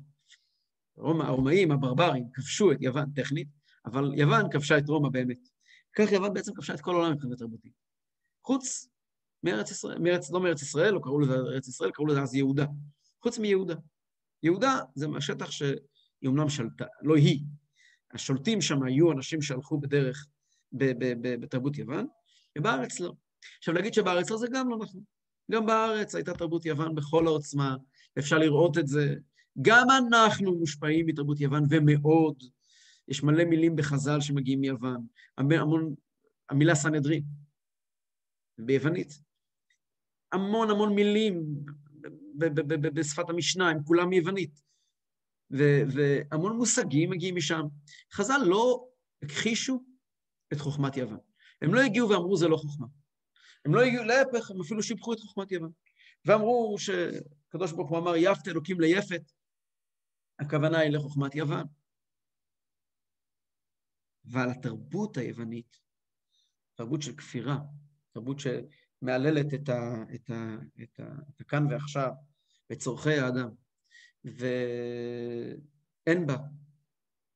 רומא, 0.97 1.25
הרומאים, 1.25 1.73
הברברים, 1.73 2.25
כבשו 2.33 2.73
את 2.73 2.79
יוון 2.81 3.11
טכנית, 3.15 3.49
אבל 3.87 4.15
יוון 4.15 4.51
כבשה 4.51 4.79
את 4.79 4.89
רומא 4.89 5.09
באמת. 5.09 5.49
כך 5.97 6.13
יוון 6.13 6.35
בעצם 6.35 6.55
כבשה 6.55 6.75
את 6.75 6.81
כל 6.81 6.95
העולם 6.95 7.13
מבחינת 7.13 7.39
תרבותית. 7.39 7.73
חוץ 8.43 8.89
מארץ 9.47 9.71
ישראל, 9.71 9.99
מארץ, 9.99 10.31
לא 10.31 10.41
מארץ 10.41 10.63
ישראל, 10.63 10.95
לא 10.95 11.01
קראו 11.03 11.21
לזה 11.21 11.35
ארץ 11.35 11.69
ישראל, 11.69 11.91
קראו 11.91 12.07
לזה 12.07 12.23
אז 12.23 12.35
יהודה. 12.35 12.67
חוץ 13.23 13.39
מיהודה. 13.39 13.75
יהודה 14.43 14.79
זה 14.95 15.07
השטח 15.17 15.51
שהיא 15.51 15.77
אומנם 16.27 16.49
שלטה, 16.49 16.85
לא 17.03 17.17
היא. 17.17 17.41
השולטים 18.13 18.61
שם 18.61 18.83
היו 18.83 19.13
אנשים 19.13 19.43
שהלכו 19.43 19.79
בדרך, 19.79 20.27
בתרבות 20.73 21.79
יוון, 21.79 22.07
ובארץ 22.59 23.01
לא. 23.01 23.13
עכשיו, 23.59 23.75
להגיד 23.75 23.95
שבארץ 23.95 24.31
לא 24.31 24.37
זה 24.37 24.47
גם 24.53 24.69
לא 24.69 24.79
נכון. 24.79 25.01
גם 25.51 25.67
בארץ 25.67 26.15
הייתה 26.15 26.35
תרבות 26.35 26.67
יוון 26.67 26.95
בכל 26.95 27.27
העוצמה, 27.27 27.77
אפשר 28.19 28.39
לראות 28.39 28.79
את 28.79 28.87
זה. 28.87 29.15
גם 29.63 29.87
אנחנו 29.91 30.59
מושפעים 30.59 31.07
מתרבות 31.07 31.41
יוון, 31.41 31.65
ומאוד. 31.71 32.43
יש 33.09 33.23
מלא 33.23 33.45
מילים 33.45 33.77
בחז"ל 33.77 34.21
שמגיעים 34.21 34.61
מיוון. 34.61 35.07
המון, 35.39 35.95
המילה 36.51 36.75
סנהדרין, 36.75 37.23
ביוונית. 38.59 39.26
המון 40.33 40.71
המון 40.71 40.95
מילים 40.95 41.45
בשפת 42.95 43.31
המשנה, 43.31 43.71
הם 43.71 43.85
כולם 43.85 44.09
מיוונית. 44.09 44.63
והמון 45.51 46.57
מושגים 46.57 47.11
מגיעים 47.11 47.37
משם. 47.37 47.63
חז"ל 48.13 48.39
לא 48.47 48.89
הכחישו 49.23 49.85
את 50.53 50.61
חוכמת 50.61 50.97
יוון. 50.97 51.19
הם 51.63 51.75
לא 51.75 51.81
הגיעו 51.81 52.09
ואמרו, 52.09 52.37
זה 52.37 52.49
לא 52.49 52.57
חוכמה. 52.57 52.87
הם 53.65 53.75
לא 53.75 53.81
הגיעו, 53.81 54.05
להפך, 54.05 54.51
הם 54.51 54.61
אפילו 54.61 54.83
שיבחו 54.83 55.13
את 55.13 55.21
חוכמת 55.21 55.53
יוון. 55.53 55.71
ואמרו 56.25 56.77
שקדוש 56.79 57.73
ברוך 57.73 57.91
הוא 57.91 57.99
אמר, 57.99 58.17
יפת 58.17 58.49
אלוקים 58.49 58.81
ליפת, 58.81 59.33
הכוונה 60.39 60.79
היא 60.79 60.91
לחוכמת 60.91 61.35
יוון. 61.35 61.67
ועל 64.25 64.51
התרבות 64.51 65.17
היוונית, 65.17 65.79
תרבות 66.75 67.03
של 67.03 67.17
כפירה, 67.17 67.59
תרבות 68.13 68.39
שמהללת 69.01 69.55
את, 69.55 69.69
ה, 69.69 70.05
את, 70.15 70.31
ה, 70.31 70.57
את, 70.83 71.01
ה, 71.01 71.05
את 71.31 71.41
הכאן 71.41 71.67
ועכשיו, 71.71 72.11
את 72.73 72.79
צורכי 72.79 73.15
האדם, 73.15 73.49
ואין 74.25 74.47
בה, 76.27 76.37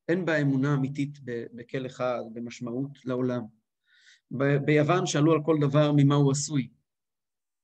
אין 0.09 0.25
בה 0.25 0.41
אמונה 0.41 0.75
אמיתית 0.75 1.19
בכל 1.25 1.87
אחד, 1.87 2.21
במשמעות 2.33 3.05
לעולם. 3.05 3.43
ב- 4.31 4.57
ביוון 4.65 5.07
שאלו 5.07 5.33
על 5.33 5.39
כל 5.45 5.57
דבר 5.61 5.93
ממה 5.97 6.15
הוא 6.15 6.33
עשוי. 6.33 6.69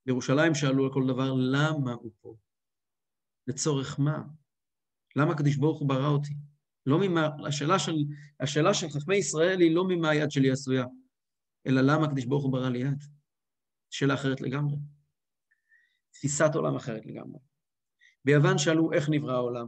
בירושלים 0.07 0.55
שאלו 0.55 0.85
על 0.85 0.93
כל 0.93 1.07
דבר 1.07 1.33
למה 1.33 1.93
הוא 1.93 2.11
פה. 2.21 2.37
לצורך 3.47 4.01
מה? 4.01 4.23
למה 5.17 5.33
הקדוש 5.33 5.57
ברוך 5.57 5.81
הוא 5.81 5.89
ברא 5.89 6.09
אותי? 6.09 6.35
לא 6.87 6.99
ממה, 7.01 7.29
השאלה 7.47 7.79
של, 7.79 7.97
השאלה 8.41 8.75
של 8.75 8.89
חכמי 8.89 9.17
ישראל 9.17 9.61
היא 9.61 9.75
לא 9.75 9.85
ממה 9.89 10.11
היד 10.11 10.31
שלי 10.31 10.51
עשויה, 10.51 10.85
אלא 11.67 11.81
למה 11.81 12.07
הקדוש 12.07 12.25
ברוך 12.25 12.45
הוא 12.45 12.53
ברא 12.53 12.69
לי 12.69 12.79
יד. 12.79 13.05
שאלה 13.91 14.15
אחרת 14.15 14.41
לגמרי. 14.41 14.77
תפיסת 16.11 16.51
עולם 16.55 16.77
אחרת 16.77 17.07
לגמרי. 17.07 17.41
ביוון 18.25 18.59
שאלו 18.59 18.93
איך 18.93 19.09
נברא 19.11 19.33
העולם. 19.33 19.67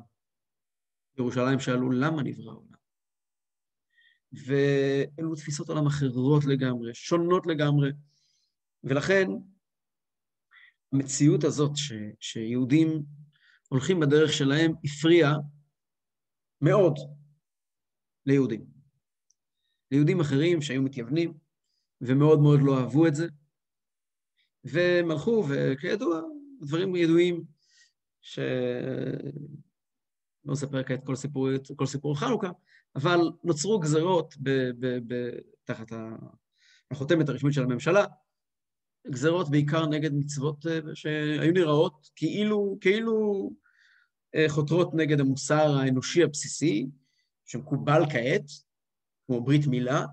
בירושלים 1.17 1.61
שאלו 1.61 1.91
למה 1.91 2.23
נברא 2.23 2.53
העולם. 2.53 2.79
ואלו 4.33 5.35
תפיסות 5.35 5.69
עולם 5.69 5.87
אחרות 5.87 6.45
לגמרי, 6.45 6.95
שונות 6.95 7.47
לגמרי. 7.47 7.91
ולכן 8.85 9.27
המציאות 10.93 11.45
הזאת 11.45 11.71
ש, 11.77 11.93
שיהודים 12.21 12.89
הולכים 13.69 14.01
בדרך 14.01 14.33
שלהם 14.33 14.73
הפריעה 14.85 15.35
מאוד 16.61 16.95
ליהודים. 18.27 18.67
ליהודים 19.91 20.21
אחרים 20.21 20.63
שהיו 20.63 20.83
מתייוונים 20.83 21.35
ומאוד 22.01 22.41
מאוד 22.41 22.61
לא 22.63 22.79
אהבו 22.81 23.07
את 23.07 23.15
זה, 23.15 23.27
והם 24.71 25.11
הלכו, 25.11 25.45
וכידוע, 25.49 26.21
דברים 26.61 26.97
ידועים, 26.97 27.45
ש... 28.21 28.39
לא 30.45 30.53
אספר 30.53 30.83
כעת 30.83 31.05
כל 31.05 31.17
סיפור, 31.17 31.49
כל 31.77 31.87
סיפור 31.87 32.19
חנוכה, 32.19 32.51
אבל 32.97 33.19
נוצרו 33.45 33.79
גזרות 33.79 34.35
ב, 34.43 34.51
ב, 34.81 34.87
ב, 34.87 35.31
תחת 35.65 35.93
החותמת 36.91 37.29
הרשמית 37.29 37.55
של 37.55 37.63
הממשלה, 37.63 38.05
גזרות 39.11 39.51
בעיקר 39.51 39.87
נגד 39.87 40.13
מצוות 40.13 40.67
אה, 40.67 40.79
שהיו 40.95 41.53
נראות 41.53 42.09
כאילו, 42.17 42.79
כאילו 42.81 43.51
אה, 44.35 44.45
חותרות 44.49 44.95
נגד 44.95 45.21
המוסר 45.21 45.79
האנושי 45.79 46.23
הבסיסי, 46.23 46.87
שמקובל 47.47 48.03
כעת, 48.11 48.45
כמו 49.27 49.45
ברית 49.45 49.67
מילה. 49.67 50.05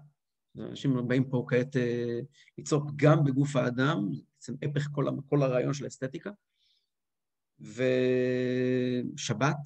אנשים 0.60 1.08
באים 1.08 1.30
פה 1.30 1.46
כעת 1.48 1.76
אה, 1.76 2.20
ליצור 2.58 2.88
פגם 2.88 3.24
בגוף 3.24 3.56
האדם, 3.56 4.10
בעצם 4.52 4.70
הפך 4.70 4.88
כל, 4.92 5.06
כל 5.30 5.44
הרעיון 5.44 5.74
של 5.74 5.84
האסתטיקה. 5.86 6.30
ושבת, 7.60 9.58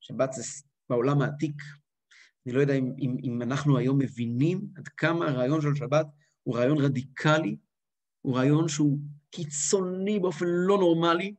שבת 0.00 0.32
זה 0.32 0.42
בעולם 0.90 1.22
העתיק. 1.22 1.62
אני 2.46 2.54
לא 2.54 2.60
יודע 2.60 2.74
אם, 2.74 2.92
אם, 2.98 3.16
אם 3.22 3.42
אנחנו 3.42 3.78
היום 3.78 3.98
מבינים 3.98 4.60
עד 4.76 4.88
כמה 4.88 5.28
הרעיון 5.28 5.60
של 5.60 5.74
שבת 5.74 6.06
הוא 6.42 6.56
רעיון 6.56 6.78
רדיקלי, 6.78 7.56
הוא 8.20 8.36
רעיון 8.36 8.68
שהוא 8.68 8.98
קיצוני 9.30 10.20
באופן 10.20 10.46
לא 10.48 10.78
נורמלי. 10.78 11.34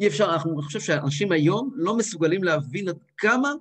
אי 0.00 0.06
אפשר, 0.06 0.32
אנחנו, 0.32 0.52
אני 0.54 0.62
חושב 0.62 0.80
שאנשים 0.80 1.32
היום 1.32 1.70
לא 1.74 1.96
מסוגלים 1.96 2.44
להבין 2.44 2.88
עד 2.88 2.98
כמה 3.16 3.52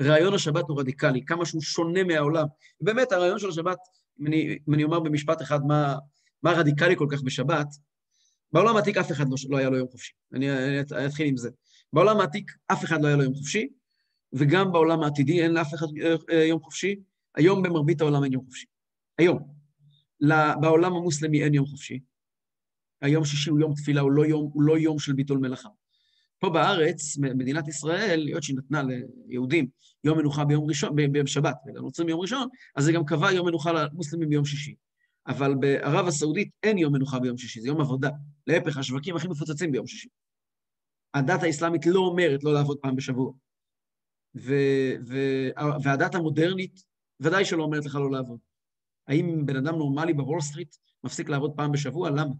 רעיון 0.00 0.34
השבת 0.34 0.64
הוא 0.68 0.80
רדיקלי, 0.80 1.24
כמה 1.24 1.46
שהוא 1.46 1.62
שונה 1.62 2.04
מהעולם. 2.04 2.46
באמת, 2.80 3.12
הרעיון 3.12 3.38
של 3.38 3.48
השבת, 3.48 3.78
אם 4.20 4.26
אני, 4.26 4.58
אם 4.68 4.74
אני 4.74 4.84
אומר 4.84 5.00
במשפט 5.00 5.42
אחד 5.42 5.64
מה, 5.64 5.96
מה 6.42 6.52
רדיקלי 6.52 6.96
כל 6.96 7.06
כך 7.10 7.22
בשבת, 7.22 7.66
בעולם 8.52 8.76
העתיק 8.76 8.96
אף 8.96 9.12
אחד 9.12 9.28
לא, 9.28 9.36
לא 9.48 9.56
היה 9.56 9.70
לו 9.70 9.76
יום 9.76 9.88
חופשי. 9.88 10.12
אני, 10.32 10.50
אני, 10.52 10.80
אני 10.92 11.06
אתחיל 11.06 11.26
עם 11.26 11.36
זה. 11.36 11.50
בעולם 11.92 12.20
העתיק 12.20 12.52
אף 12.66 12.84
אחד 12.84 13.02
לא 13.02 13.06
היה 13.06 13.16
לו 13.16 13.22
יום 13.22 13.34
חופשי, 13.34 13.68
וגם 14.32 14.72
בעולם 14.72 15.02
העתידי 15.02 15.42
אין 15.42 15.52
לאף 15.52 15.74
אחד 15.74 15.86
אה, 16.30 16.44
יום 16.44 16.60
חופשי. 16.60 16.96
היום 17.34 17.62
במרבית 17.62 18.00
העולם 18.00 18.24
אין 18.24 18.32
יום 18.32 18.44
חופשי. 18.44 18.66
היום. 19.18 19.58
בעולם 20.60 20.92
המוסלמי 20.92 21.42
אין 21.42 21.54
יום 21.54 21.66
חופשי. 21.66 22.00
היום 23.02 23.24
שישי 23.24 23.50
הוא 23.50 23.60
יום 23.60 23.74
תפילה, 23.74 24.00
הוא 24.00 24.12
לא 24.12 24.26
יום, 24.26 24.50
הוא 24.52 24.62
לא 24.62 24.78
יום 24.78 24.98
של 24.98 25.12
ביטול 25.12 25.38
מלאכה. 25.38 25.68
פה 26.38 26.50
בארץ, 26.50 27.18
מדינת 27.18 27.68
ישראל, 27.68 28.26
היות 28.26 28.42
שהיא 28.42 28.56
נתנה 28.56 28.82
ליהודים 29.28 29.68
יום 30.04 30.18
מנוחה 30.18 30.44
ביום 30.44 30.68
ראשון, 30.68 30.96
בשבת, 31.12 31.56
ולנוצרים 31.66 32.06
ביום 32.06 32.20
ראשון, 32.20 32.48
אז 32.76 32.84
זה 32.84 32.92
גם 32.92 33.04
קבע 33.04 33.32
יום 33.32 33.46
מנוחה 33.46 33.72
למוסלמים 33.72 34.28
ביום 34.28 34.44
שישי. 34.44 34.74
אבל 35.28 35.54
בערב 35.54 36.06
הסעודית 36.06 36.50
אין 36.62 36.78
יום 36.78 36.92
מנוחה 36.92 37.18
ביום 37.18 37.38
שישי, 37.38 37.60
זה 37.60 37.68
יום 37.68 37.80
עבודה. 37.80 38.10
להפך, 38.46 38.76
השווקים 38.76 39.16
הכי 39.16 39.28
מפוצצים 39.28 39.72
ביום 39.72 39.86
שישי. 39.86 40.08
הדת 41.14 41.42
האסלאמית 41.42 41.86
לא 41.86 42.00
אומרת 42.00 42.44
לא 42.44 42.54
לעבוד 42.54 42.78
פעם 42.78 42.96
בשבוע. 42.96 43.32
ו- 44.36 44.94
ו- 45.06 45.48
והדת 45.82 46.14
המודרנית 46.14 46.84
ודאי 47.20 47.44
שלא 47.44 47.62
אומרת 47.62 47.84
לך 47.86 47.94
לא 47.94 48.10
לעבוד. 48.10 48.38
האם 49.06 49.46
בן 49.46 49.56
אדם 49.56 49.74
נורמלי 49.74 50.14
בוול 50.14 50.40
סטריט 50.40 50.76
מפסיק 51.04 51.28
לעבוד 51.28 51.52
פעם 51.56 51.72
בשבוע? 51.72 52.10
למה? 52.10 52.34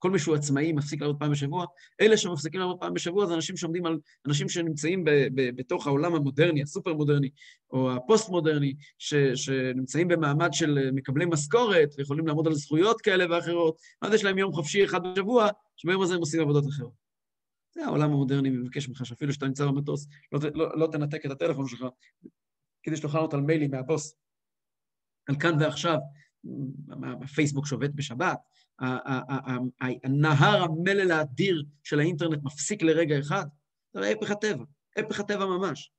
כל 0.00 0.10
מי 0.10 0.18
שהוא 0.18 0.34
עצמאי 0.34 0.72
מפסיק 0.72 1.00
לעבוד 1.00 1.16
פעם 1.18 1.30
בשבוע. 1.30 1.66
אלה 2.00 2.16
שמפסיקים 2.16 2.60
לעבוד 2.60 2.80
פעם 2.80 2.94
בשבוע 2.94 3.26
זה 3.26 3.34
אנשים 3.34 3.56
שעומדים 3.56 3.86
על, 3.86 3.98
אנשים 4.26 4.48
שנמצאים 4.48 5.04
ב, 5.04 5.10
ב, 5.10 5.56
בתוך 5.56 5.86
העולם 5.86 6.14
המודרני, 6.14 6.62
הסופר-מודרני, 6.62 7.30
או 7.70 7.92
הפוסט-מודרני, 7.92 8.74
ש, 8.98 9.14
שנמצאים 9.14 10.08
במעמד 10.08 10.52
של 10.52 10.90
מקבלי 10.92 11.24
משכורת, 11.26 11.94
ויכולים 11.98 12.26
לעמוד 12.26 12.46
על 12.46 12.54
זכויות 12.54 13.00
כאלה 13.00 13.24
ואחרות, 13.30 13.76
אז 14.02 14.14
יש 14.14 14.24
להם 14.24 14.38
יום 14.38 14.52
חופשי 14.52 14.84
אחד 14.84 15.00
בשבוע, 15.02 15.48
שביום 15.76 16.02
הזה 16.02 16.14
הם 16.14 16.20
עושים 16.20 16.40
עבודות 16.40 16.64
אחרות. 16.68 16.92
זה 17.74 17.84
העולם 17.84 18.10
המודרני, 18.10 18.50
מבקש 18.50 18.88
ממך 18.88 19.06
שאפילו 19.06 19.32
שאתה 19.32 19.46
נמצא 19.46 19.66
במטוס, 19.66 20.06
לא, 20.32 20.40
לא, 20.54 20.78
לא 20.78 20.88
תנתק 20.92 21.26
את 21.26 21.30
הטלפון 21.30 21.68
שלך, 21.68 21.84
כדי 22.82 22.96
שתוכל 22.96 23.18
לענות 23.18 23.34
על 23.34 23.40
מיילים 23.40 23.70
מהבוס, 23.70 24.14
על 25.28 25.36
כאן 25.40 25.56
ועכשיו, 25.60 25.96
הפייסבוק 27.22 27.66
שובת 27.66 27.90
בשבת, 27.90 28.38
הנהר 30.04 30.62
המלל 30.62 31.10
האדיר 31.10 31.64
של 31.84 32.00
האינטרנט 32.00 32.42
מפסיק 32.42 32.82
לרגע 32.82 33.18
אחד, 33.18 33.46
זה 33.94 34.08
הפך 34.08 34.30
הטבע, 34.30 34.64
הפך 34.96 35.20
הטבע 35.20 35.46
ממש. 35.46 35.92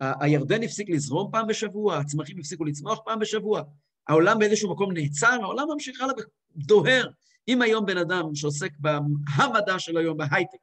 הירדן 0.00 0.62
הפסיק 0.62 0.90
לזרום 0.90 1.30
פעם 1.32 1.46
בשבוע, 1.46 1.96
הצמחים 1.96 2.38
הפסיקו 2.38 2.64
לצמוח 2.64 2.98
פעם 3.04 3.18
בשבוע, 3.18 3.62
העולם 4.08 4.38
באיזשהו 4.38 4.70
מקום 4.70 4.92
נעצר, 4.92 5.38
העולם 5.42 5.66
ממשיך 5.72 6.00
הלאה 6.00 6.14
ודוהר. 6.56 7.08
אם 7.48 7.62
היום 7.62 7.86
בן 7.86 7.96
אדם 7.96 8.34
שעוסק 8.34 8.72
במדע 8.78 9.78
של 9.78 9.96
היום, 9.96 10.16
בהייטק, 10.16 10.58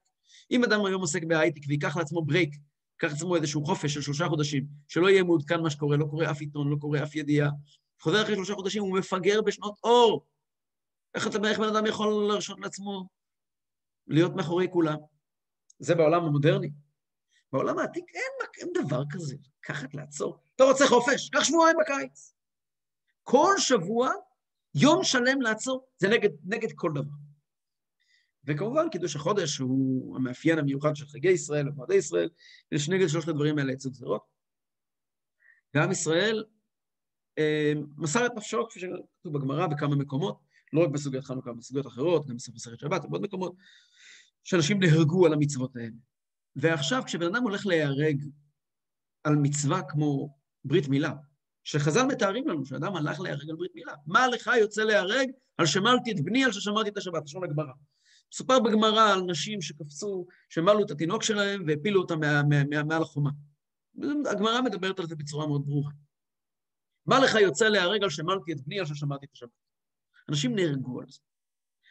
אם 0.51 0.63
אדם 0.63 0.85
היום 0.85 1.01
עוסק 1.01 1.23
בהייטק 1.23 1.61
ויקח 1.67 1.97
לעצמו 1.97 2.25
ברייק, 2.25 2.55
ייקח 3.01 3.13
לעצמו 3.13 3.35
איזשהו 3.35 3.65
חופש 3.65 3.93
של 3.93 4.01
שלושה 4.01 4.27
חודשים, 4.27 4.65
שלא 4.87 5.09
יהיה 5.09 5.23
מעודכן 5.23 5.61
מה 5.61 5.69
שקורה, 5.69 5.97
לא 5.97 6.05
קורא 6.05 6.31
אף 6.31 6.41
עיתון, 6.41 6.69
לא 6.69 6.75
קורא 6.79 7.03
אף 7.03 7.15
ידיעה, 7.15 7.49
חוזר 7.99 8.23
אחרי 8.23 8.35
שלושה 8.35 8.53
חודשים, 8.53 8.83
הוא 8.83 8.99
מפגר 8.99 9.41
בשנות 9.41 9.79
אור. 9.83 10.25
איך, 11.15 11.27
אתה, 11.27 11.47
איך 11.49 11.59
בן 11.59 11.67
אדם 11.75 11.85
יכול 11.85 12.27
להרשות 12.27 12.59
לעצמו 12.59 13.07
להיות 14.07 14.35
מאחורי 14.35 14.67
כולם? 14.71 14.97
זה 15.79 15.95
בעולם 15.95 16.23
המודרני. 16.25 16.71
בעולם 17.51 17.79
העתיק 17.79 18.05
אין, 18.13 18.49
אין 18.61 18.85
דבר 18.85 19.03
כזה, 19.11 19.35
לקחת, 19.59 19.93
לעצור. 19.93 20.37
אתה 20.55 20.63
רוצה 20.63 20.87
חופש, 20.87 21.29
קח 21.29 21.43
שבועיים 21.43 21.77
בקיץ. 21.81 22.33
כל 23.23 23.53
שבוע, 23.57 24.09
יום 24.75 25.03
שלם 25.03 25.41
לעצור, 25.41 25.87
זה 25.97 26.07
נגד, 26.07 26.29
נגד 26.43 26.69
כל 26.75 26.91
דבר. 26.95 27.13
וכמובן, 28.45 28.89
קידוש 28.89 29.15
החודש 29.15 29.57
הוא 29.57 30.15
המאפיין 30.15 30.59
המיוחד 30.59 30.95
של 30.95 31.05
חגי 31.05 31.29
ישראל 31.29 31.69
ומועדי 31.69 31.95
ישראל, 31.95 32.29
יש 32.71 32.89
נגד 32.89 33.07
שלושת 33.07 33.27
הדברים 33.27 33.57
האלה 33.57 33.73
יצאו 33.73 33.91
גזירות. 33.91 34.23
ועם 35.73 35.91
ישראל 35.91 36.43
מסר 37.97 38.25
את 38.25 38.31
נפשו, 38.35 38.67
כפי 38.69 38.79
שכתוב 38.79 39.37
בגמרא 39.37 39.67
בכמה 39.67 39.95
מקומות, 39.95 40.39
לא 40.73 40.83
רק 40.83 40.89
בסוגיית 40.89 41.23
חנוכה, 41.23 41.53
בסוגיות 41.53 41.87
אחרות, 41.87 42.27
גם 42.27 42.35
בסוף 42.35 42.55
מסכת 42.55 42.79
שבת 42.79 43.05
ובעוד 43.05 43.21
מקומות, 43.21 43.55
שאנשים 44.43 44.79
נהרגו 44.79 45.25
על 45.25 45.33
המצוות 45.33 45.75
האלה. 45.75 45.95
ועכשיו, 46.55 47.03
כשבן 47.05 47.25
אדם 47.35 47.43
הולך 47.43 47.65
להיהרג 47.65 48.21
על 49.23 49.35
מצווה 49.35 49.81
כמו 49.81 50.37
ברית 50.65 50.87
מילה, 50.87 51.13
שחז"ל 51.63 52.03
מתארים 52.03 52.47
לנו 52.47 52.65
שאדם 52.65 52.95
הלך 52.95 53.19
להיהרג 53.19 53.49
על 53.49 53.55
ברית 53.55 53.75
מילה, 53.75 53.93
מה 54.05 54.27
לך 54.27 54.51
יוצא 54.59 54.83
להיהרג 54.83 55.29
על 55.57 55.65
שמלתי 55.65 56.11
את 56.11 56.19
בני, 56.19 56.45
על 56.45 56.51
ששמרתי 56.51 56.89
את 56.89 56.97
השבת, 56.97 57.23
לשון 57.25 57.43
הגמרא. 57.43 57.73
מסופר 58.33 58.59
בגמרא 58.59 59.13
על 59.13 59.21
נשים 59.21 59.61
שקפצו, 59.61 60.25
שמלו 60.49 60.85
את 60.85 60.91
התינוק 60.91 61.23
שלהם 61.23 61.63
והפילו 61.67 62.01
אותם 62.01 62.19
מעל 62.87 63.01
החומה. 63.01 63.29
הגמרא 64.31 64.61
מדברת 64.61 64.99
על 64.99 65.07
זה 65.07 65.15
בצורה 65.15 65.47
מאוד 65.47 65.65
ברורה. 65.65 65.91
מה 67.05 67.19
לך 67.19 67.35
יוצא 67.35 67.67
להיהרג 67.67 68.03
על 68.03 68.09
שמלתי 68.09 68.51
את 68.51 68.61
בני, 68.61 68.79
על 68.79 68.85
ששמרתי 68.85 69.25
את 69.25 69.31
השבת? 69.33 69.49
אנשים 70.29 70.55
נהרגו 70.55 71.01
על 71.01 71.05
זה. 71.09 71.19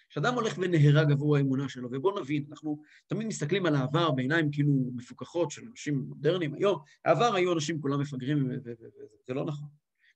כשאדם 0.09 0.35
הולך 0.35 0.54
ונהרג 0.59 1.12
עבור 1.12 1.37
האמונה 1.37 1.68
שלו, 1.68 1.88
ובואו 1.92 2.21
נבין, 2.21 2.44
אנחנו 2.50 2.83
תמיד 3.06 3.26
מסתכלים 3.26 3.66
על 3.66 3.75
העבר 3.76 4.11
בעיניים 4.11 4.50
כאילו 4.52 4.73
מפוקחות 4.94 5.50
של 5.50 5.62
אנשים 5.71 5.99
מודרניים 5.99 6.54
היום, 6.54 6.78
העבר 7.04 7.35
היו 7.35 7.52
אנשים 7.52 7.80
כולם 7.80 8.00
מפגרים, 8.00 8.50
וזה 8.64 9.35
לא 9.35 9.44
נכון. 9.44 9.68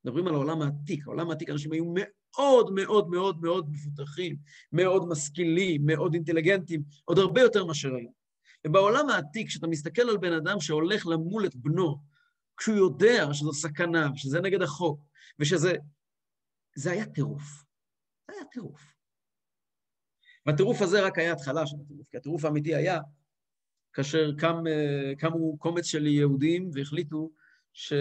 מדברים 0.05 0.29
על 0.29 0.35
העולם 0.35 0.63
העתיק, 0.63 1.07
העולם 1.07 1.31
העתיק 1.31 1.51
אנשים 1.51 1.73
היו 1.73 1.85
מאוד 1.97 2.73
מאוד 2.73 3.09
מאוד 3.11 3.41
מאוד 3.43 3.71
מפותחים, 3.71 4.37
מאוד 4.73 5.09
משכילים, 5.09 5.87
מאוד 5.87 6.15
אינטליגנטים, 6.15 6.83
עוד 7.05 7.19
הרבה 7.19 7.41
יותר 7.41 7.65
מאשר 7.65 7.95
היום. 7.95 8.13
ובעולם 8.67 9.09
העתיק, 9.09 9.49
כשאתה 9.49 9.67
מסתכל 9.67 10.03
על 10.03 10.17
בן 10.17 10.33
אדם 10.33 10.61
שהולך 10.61 11.07
למול 11.07 11.47
את 11.47 11.57
בנו, 11.57 11.99
כשהוא 12.59 12.77
יודע 12.77 13.29
שזו 13.33 13.53
סכנה, 13.53 14.09
ושזה 14.15 14.41
נגד 14.41 14.63
החוק, 14.63 15.01
ושזה... 15.39 15.73
זה 16.77 16.91
היה 16.91 17.07
טירוף. 17.07 17.65
זה 18.29 18.35
היה 18.37 18.45
טירוף. 18.45 18.81
והטירוף 20.47 20.83
הזה 20.83 21.07
רק 21.07 21.19
היה 21.19 21.33
התחלה 21.33 21.67
של 21.67 21.77
הטירוף, 21.85 22.09
כי 22.11 22.17
הטירוף 22.17 22.45
האמיתי 22.45 22.75
היה 22.75 22.99
כאשר 23.93 24.35
קם, 24.39 24.67
אה, 24.67 25.13
קמו 25.19 25.59
קומץ 25.59 25.85
של 25.85 26.07
יהודים 26.07 26.71
והחליטו 26.75 27.31
ש... 27.73 27.93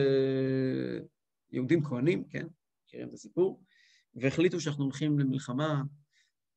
יהודים 1.51 1.83
כהנים, 1.83 2.23
כן, 2.29 2.47
מכירים 2.85 3.07
את 3.07 3.13
הסיפור, 3.13 3.63
והחליטו 4.15 4.59
שאנחנו 4.59 4.83
הולכים 4.83 5.19
למלחמה 5.19 5.81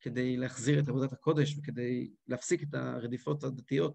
כדי 0.00 0.36
להחזיר 0.36 0.80
את 0.80 0.88
עבודת 0.88 1.12
הקודש 1.12 1.58
וכדי 1.58 2.10
להפסיק 2.26 2.62
את 2.62 2.74
הרדיפות 2.74 3.44
הדתיות. 3.44 3.94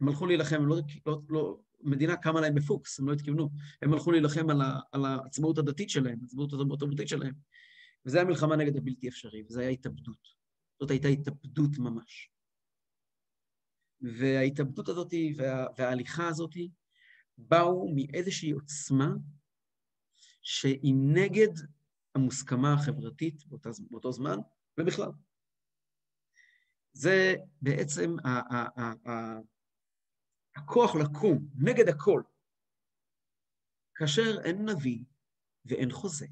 הם 0.00 0.08
הלכו 0.08 0.26
להילחם, 0.26 0.66
לא, 0.66 0.76
לא, 1.06 1.20
לא, 1.28 1.58
מדינה 1.82 2.16
קמה 2.16 2.40
להם 2.40 2.54
בפוקס, 2.54 3.00
הם 3.00 3.08
לא 3.08 3.12
התכוונו. 3.12 3.50
הם 3.82 3.92
הלכו 3.92 4.10
להילחם 4.12 4.50
על, 4.50 4.60
ה, 4.60 4.80
על 4.92 5.04
העצמאות 5.04 5.58
הדתית 5.58 5.90
שלהם, 5.90 6.18
העצמאות 6.22 6.52
התרבותית 6.52 7.08
שלהם. 7.08 7.34
וזו 8.06 8.18
הייתה 8.18 8.30
מלחמה 8.30 8.56
נגד 8.56 8.76
הבלתי 8.76 9.08
אפשרי, 9.08 9.42
וזו 9.48 9.60
הייתה 9.60 9.88
התאבדות. 9.88 10.28
זאת 10.80 10.90
הייתה 10.90 11.08
התאבדות 11.08 11.78
ממש. 11.78 12.30
וההתאבדות 14.00 14.88
הזאת 14.88 15.14
וה, 15.36 15.66
וההליכה 15.78 16.28
הזאת 16.28 16.54
באו 17.38 17.88
מאיזושהי 17.94 18.50
עוצמה 18.50 19.10
שהיא 20.42 20.94
נגד 20.94 21.52
המוסכמה 22.14 22.72
החברתית 22.72 23.46
באותה, 23.46 23.70
באותו 23.90 24.12
זמן, 24.12 24.36
ובכלל. 24.78 25.10
זה 26.92 27.34
בעצם 27.62 28.16
ה- 28.24 28.56
ה- 28.56 28.80
ה- 28.80 29.10
ה- 29.10 29.40
הכוח 30.62 30.94
לקום 30.94 31.48
נגד 31.58 31.88
הכל, 31.88 32.22
כאשר 33.94 34.40
אין 34.44 34.68
נביא 34.68 35.04
ואין 35.64 35.90
חוזה. 35.90 36.26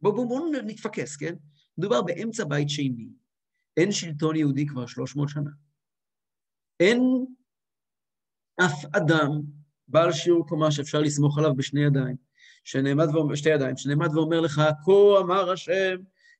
בואו 0.00 0.14
בוא, 0.14 0.28
בוא 0.28 0.48
נתפקס, 0.64 1.16
כן? 1.16 1.34
מדובר 1.78 2.02
באמצע 2.02 2.44
בית 2.44 2.70
שני, 2.70 3.08
אין 3.76 3.92
שלטון 3.92 4.36
יהודי 4.36 4.66
כבר 4.66 4.86
300 4.86 5.28
שנה. 5.28 5.50
אין 6.80 7.00
אף 8.60 8.84
אדם 8.96 9.30
בעל 9.88 10.12
שיעור 10.12 10.48
קומה 10.48 10.70
שאפשר 10.72 11.00
לסמוך 11.00 11.38
עליו 11.38 11.54
בשני 11.54 11.84
ידיים. 11.84 12.16
שנעמד 12.64 13.06
ואומר, 13.12 13.34
שתי 13.34 13.48
ידיים, 13.48 13.76
שנעמד 13.76 14.14
ואומר 14.14 14.40
לך, 14.40 14.62
כה 14.84 15.20
אמר 15.20 15.50
השם, 15.50 15.96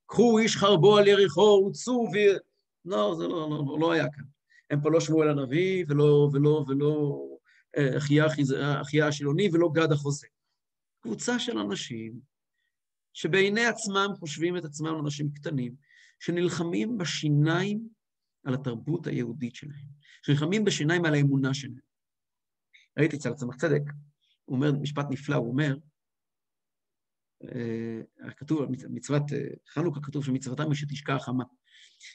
קחו 0.06 0.38
איש 0.38 0.56
חרבו 0.56 0.98
על 0.98 1.08
יריחו, 1.08 1.66
וצאו 1.68 2.08
ו... 2.12 2.16
לא, 2.84 3.14
זה 3.18 3.28
לא, 3.28 3.50
לא, 3.50 3.76
לא 3.80 3.92
היה 3.92 4.06
כאן. 4.12 4.24
הם 4.70 4.80
פה 4.80 4.90
לא 4.90 5.00
שמואל 5.00 5.28
הנביא, 5.28 5.84
ולא, 5.88 6.30
ולא, 6.32 6.64
ולא 6.68 7.24
אה, 7.76 7.98
אחיה 8.80 9.08
השילוני, 9.08 9.48
ולא 9.52 9.70
גד 9.74 9.92
החוזה. 9.92 10.26
קבוצה 11.00 11.38
של 11.38 11.58
אנשים 11.58 12.20
שבעיני 13.12 13.66
עצמם 13.66 14.06
חושבים 14.18 14.56
את 14.56 14.64
עצמם 14.64 15.00
אנשים 15.04 15.30
קטנים, 15.32 15.74
שנלחמים 16.20 16.98
בשיניים 16.98 17.88
על 18.44 18.54
התרבות 18.54 19.06
היהודית 19.06 19.54
שלהם, 19.54 19.86
שנלחמים 20.22 20.64
בשיניים 20.64 21.04
על 21.04 21.14
האמונה 21.14 21.54
שלהם. 21.54 21.78
ראיתי 22.98 23.16
אצל 23.16 23.30
הצמח 23.30 23.56
צדק, 23.56 23.82
הוא 24.44 24.56
אומר 24.56 24.72
משפט 24.72 25.06
נפלא, 25.10 25.36
הוא 25.36 25.48
אומר, 25.48 25.76
אה, 27.44 28.30
כתוב 28.36 28.62
מצוות 28.90 29.22
אה, 29.32 29.38
חנוכה, 29.68 30.00
כתוב 30.00 30.24
שמצוותם 30.24 30.64
היא 30.64 30.74
שתשקע 30.74 31.14
החמה. 31.14 31.44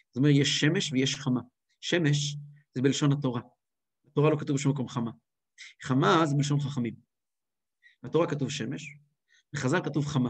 זאת 0.07 0.17
אומרת, 0.17 0.33
יש 0.35 0.59
שמש 0.59 0.91
ויש 0.91 1.15
חמה. 1.15 1.41
שמש 1.81 2.37
זה 2.75 2.81
בלשון 2.81 3.11
התורה. 3.11 3.41
בתורה 4.05 4.29
לא 4.29 4.37
כתוב 4.39 4.55
בשום 4.55 4.71
מקום 4.71 4.87
חמה. 4.87 5.11
חמה 5.83 6.25
זה 6.25 6.35
בלשון 6.35 6.59
חכמים. 6.59 6.95
בתורה 8.03 8.27
כתוב 8.27 8.49
שמש, 8.49 8.97
בחז"ל 9.53 9.83
כתוב 9.83 10.05
חמה. 10.05 10.29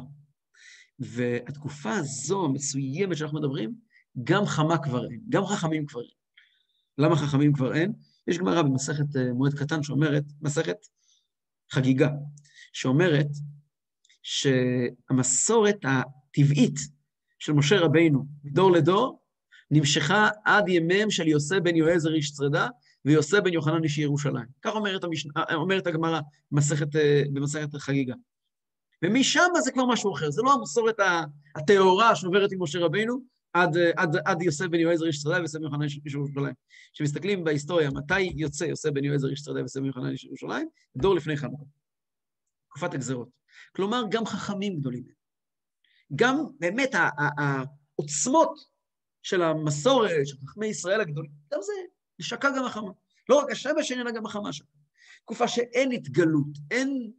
והתקופה 0.99 1.91
הזו 1.91 2.45
המסוימת 2.45 3.17
שאנחנו 3.17 3.39
מדברים, 3.39 3.75
גם 4.23 4.45
חמה 4.45 4.77
כבר 4.83 5.11
אין, 5.11 5.21
גם 5.29 5.45
חכמים 5.45 5.85
כבר 5.85 6.01
אין. 6.01 6.09
למה 6.97 7.15
חכמים 7.15 7.53
כבר 7.53 7.75
אין? 7.75 7.93
יש 8.27 8.37
גמרא 8.37 8.61
במסכת 8.61 9.15
אה, 9.15 9.33
מועד 9.33 9.53
קטן 9.53 9.83
שאומרת, 9.83 10.23
מסכת 10.41 10.77
חגיגה, 11.71 12.09
שאומרת 12.73 13.27
שהמסורת 14.21 15.77
הטבעית 15.83 16.75
של 17.39 17.53
משה 17.53 17.79
רבינו 17.79 18.25
מדור 18.43 18.71
לדור 18.71 19.18
נמשכה 19.71 20.29
עד 20.45 20.69
ימיהם 20.69 21.11
של 21.11 21.27
יוסף 21.27 21.57
בן 21.63 21.75
יועזר 21.75 22.13
איש 22.13 22.31
צרדה 22.31 22.67
ויוסף 23.05 23.39
בן 23.39 23.53
יוחנן 23.53 23.83
איש 23.83 23.97
ירושלים. 23.97 24.45
כך 24.61 24.75
אומרת, 24.75 25.03
המש... 25.03 25.27
אומרת 25.53 25.87
הגמרא 25.87 26.19
במסכת, 26.51 26.87
במסכת 27.33 27.75
חגיגה. 27.75 28.13
ומשם 29.05 29.47
זה 29.63 29.71
כבר 29.71 29.85
משהו 29.85 30.13
אחר, 30.13 30.31
זה 30.31 30.41
לא 30.41 30.53
המסורת 30.53 30.99
הטהורה 31.55 32.15
שעוברת 32.15 32.51
עם 32.51 32.63
משה 32.63 32.79
רבינו, 32.79 33.19
עד, 33.53 33.77
עד, 33.95 34.17
עד 34.25 34.41
יוסף 34.41 34.65
בן 34.65 34.79
יועזר 34.79 35.05
איש 35.05 35.23
צרדה 35.23 35.37
ויוסף 35.37 35.59
בן 35.59 35.63
יוחנן 35.63 35.81
איש 35.81 35.99
ירושלים. 36.05 36.53
כשמסתכלים 36.93 37.43
בהיסטוריה, 37.43 37.89
מתי 37.89 38.21
יוצא 38.21 38.63
יוסף 38.63 38.89
בן 38.89 39.03
יועזר 39.03 39.29
איש 39.29 39.41
צרדה 39.41 39.59
ויוסף 39.59 39.79
בן 39.79 39.85
יוחנן 39.85 40.09
איש 40.09 40.23
ירושלים? 40.23 40.67
דור 40.97 41.15
לפני 41.15 41.37
חנוכה. 41.37 41.63
תקופת 42.69 42.93
הגזרות. 42.93 43.29
כלומר, 43.75 44.03
גם 44.09 44.25
חכמים 44.25 44.79
גדולים. 44.79 45.03
גם 46.15 46.43
באמת 46.59 46.95
העוצמות 47.37 48.59
של 49.23 49.41
המסורת, 49.41 50.27
של 50.27 50.37
חכמי 50.37 50.67
ישראל 50.67 51.01
הגדולים, 51.01 51.31
גם 51.53 51.59
זה, 51.61 51.73
שקע 52.21 52.49
גם 52.57 52.65
החמה. 52.65 52.91
לא 53.29 53.39
רק 53.39 53.51
השמש, 53.51 53.91
אלא 53.91 54.11
גם 54.11 54.25
החמה 54.25 54.53
שם. 54.53 54.65
תקופה 55.21 55.47
שאין 55.47 55.91
התגלות, 55.91 56.57
אין, 56.71 57.11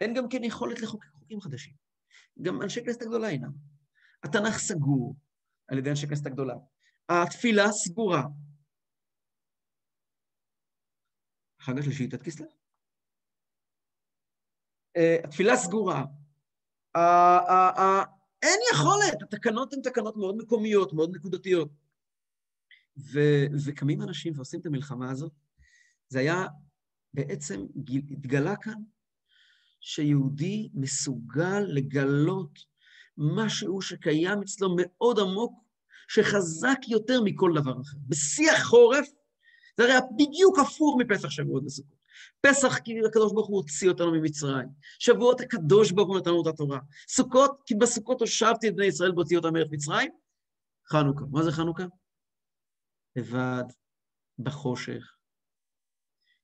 אין 0.00 0.14
גם 0.14 0.28
כן 0.28 0.44
יכולת 0.44 0.80
לחוקק 0.80 1.08
חוקים 1.12 1.40
חדשים. 1.40 1.74
גם 2.42 2.62
אנשי 2.62 2.84
כנסת 2.84 3.02
הגדולה 3.02 3.28
אינם. 3.28 3.52
התנ"ך 4.22 4.58
סגור 4.58 5.16
על 5.68 5.78
ידי 5.78 5.90
אנשי 5.90 6.06
כנסת 6.06 6.26
הגדולה. 6.26 6.54
התפילה 7.08 7.72
סגורה. 7.72 8.22
חג 11.60 11.78
השלישי, 11.78 12.04
י"ט 12.04 12.22
כסלו. 12.22 12.46
אה, 14.96 15.16
התפילה 15.24 15.56
סגורה. 15.56 16.04
אין 18.46 18.60
יכולת, 18.72 19.22
התקנות 19.22 19.72
הן 19.72 19.80
תקנות 19.80 20.16
מאוד 20.16 20.36
מקומיות, 20.36 20.92
מאוד 20.92 21.16
נקודתיות. 21.16 21.68
ו- 22.98 23.46
וקמים 23.64 24.02
אנשים 24.02 24.32
ועושים 24.36 24.60
את 24.60 24.66
המלחמה 24.66 25.10
הזאת. 25.10 25.32
זה 26.08 26.18
היה 26.18 26.46
בעצם, 27.14 27.66
התגלה 28.10 28.56
כאן 28.56 28.82
שיהודי 29.80 30.68
מסוגל 30.74 31.60
לגלות 31.60 32.58
משהו 33.18 33.82
שקיים 33.82 34.42
אצלו 34.42 34.76
מאוד 34.78 35.18
עמוק, 35.18 35.64
שחזק 36.08 36.78
יותר 36.88 37.20
מכל 37.24 37.52
דבר 37.54 37.72
אחר. 37.72 37.96
בשיא 38.08 38.52
החורף, 38.52 39.08
זה 39.76 39.84
הרי 39.84 40.06
בדיוק 40.16 40.58
הפוך 40.58 40.96
מפסח 40.98 41.30
שבועות 41.30 41.64
וסוכות. 41.66 41.96
פסח 42.40 42.78
כי 42.78 42.92
הקדוש 43.06 43.32
ברוך 43.32 43.48
הוא 43.48 43.56
הוציא 43.56 43.88
אותנו 43.88 44.12
ממצרים. 44.12 44.68
שבועות 44.98 45.40
הקדוש 45.40 45.92
ברוך 45.92 46.08
הוא 46.08 46.18
נתנו 46.18 46.42
את 46.42 46.46
התורה. 46.46 46.78
סוכות, 47.08 47.62
כי 47.66 47.74
בסוכות 47.74 48.20
הושבתי 48.20 48.68
את 48.68 48.76
בני 48.76 48.84
ישראל 48.84 49.12
והוציא 49.12 49.36
אותם 49.36 49.52
מארץ 49.52 49.68
מצרים. 49.70 50.10
חנוכה. 50.88 51.24
מה 51.30 51.42
זה 51.42 51.52
חנוכה? 51.52 51.84
לבד, 53.16 53.64
בחושך, 54.38 55.16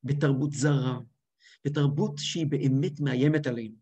בתרבות 0.04 0.52
זרה, 0.52 0.98
בתרבות 1.64 2.12
שהיא 2.18 2.46
באמת 2.46 3.00
מאיימת 3.00 3.46
עלינו. 3.46 3.74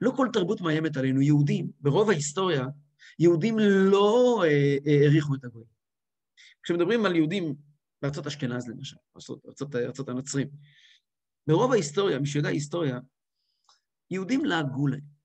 לא 0.00 0.12
כל 0.16 0.28
תרבות 0.32 0.60
מאיימת 0.60 0.96
עלינו. 0.96 1.20
יהודים, 1.20 1.70
ברוב 1.80 2.10
ההיסטוריה, 2.10 2.66
יהודים 3.18 3.58
לא 3.58 4.42
אה, 4.44 4.76
אה, 4.86 5.36
את 5.36 5.44
הגויים. 5.44 5.68
כשמדברים 6.62 7.06
על 7.06 7.16
יהודים 7.16 7.54
בארצות 8.02 8.26
אשכנז 8.26 8.68
למשל, 8.68 8.96
ארצות, 9.16 9.46
ארצות, 9.46 9.74
ארצות 9.74 10.08
הנוצרים, 10.08 10.48
ברוב 11.48 11.72
ההיסטוריה, 11.72 12.18
מי 12.18 12.26
שיודע 12.26 12.48
היסטוריה, 12.48 12.98
יהודים 14.10 14.44
לעגו 14.44 14.86
להם. 14.86 15.18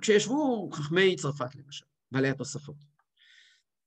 כשישבו 0.00 0.70
חכמי 0.72 1.16
צרפת 1.16 1.54
למשל, 1.54 1.84
בעלי 2.10 2.28
התוספות, 2.28 2.76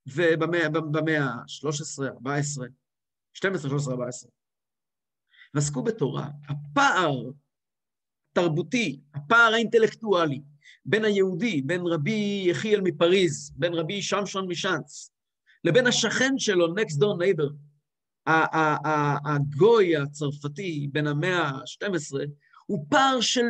ובמאה 0.06 1.24
ה-13, 1.24 2.06
14, 2.06 2.66
12, 3.32 3.70
13, 3.70 3.94
14, 3.94 4.30
ועסקו 5.54 5.82
בתורה, 5.82 6.28
הפער 6.48 7.30
התרבותי, 8.32 9.00
הפער 9.14 9.52
האינטלקטואלי 9.54 10.42
בין 10.84 11.04
היהודי, 11.04 11.62
בין 11.62 11.80
רבי 11.86 12.44
יחיאל 12.46 12.80
מפריז, 12.80 13.52
בין 13.56 13.74
רבי 13.74 14.02
שמשון 14.02 14.48
משאנץ, 14.48 15.12
לבין 15.64 15.86
השכן 15.86 16.38
שלו, 16.38 16.74
next 16.74 16.96
door 16.96 17.18
neighbor, 17.22 17.69
הגוי 19.24 19.96
הצרפתי 19.96 20.88
בן 20.92 21.06
המאה 21.06 21.42
ה-12, 21.42 22.16
הוא 22.66 22.86
פער 22.90 23.20
של 23.20 23.46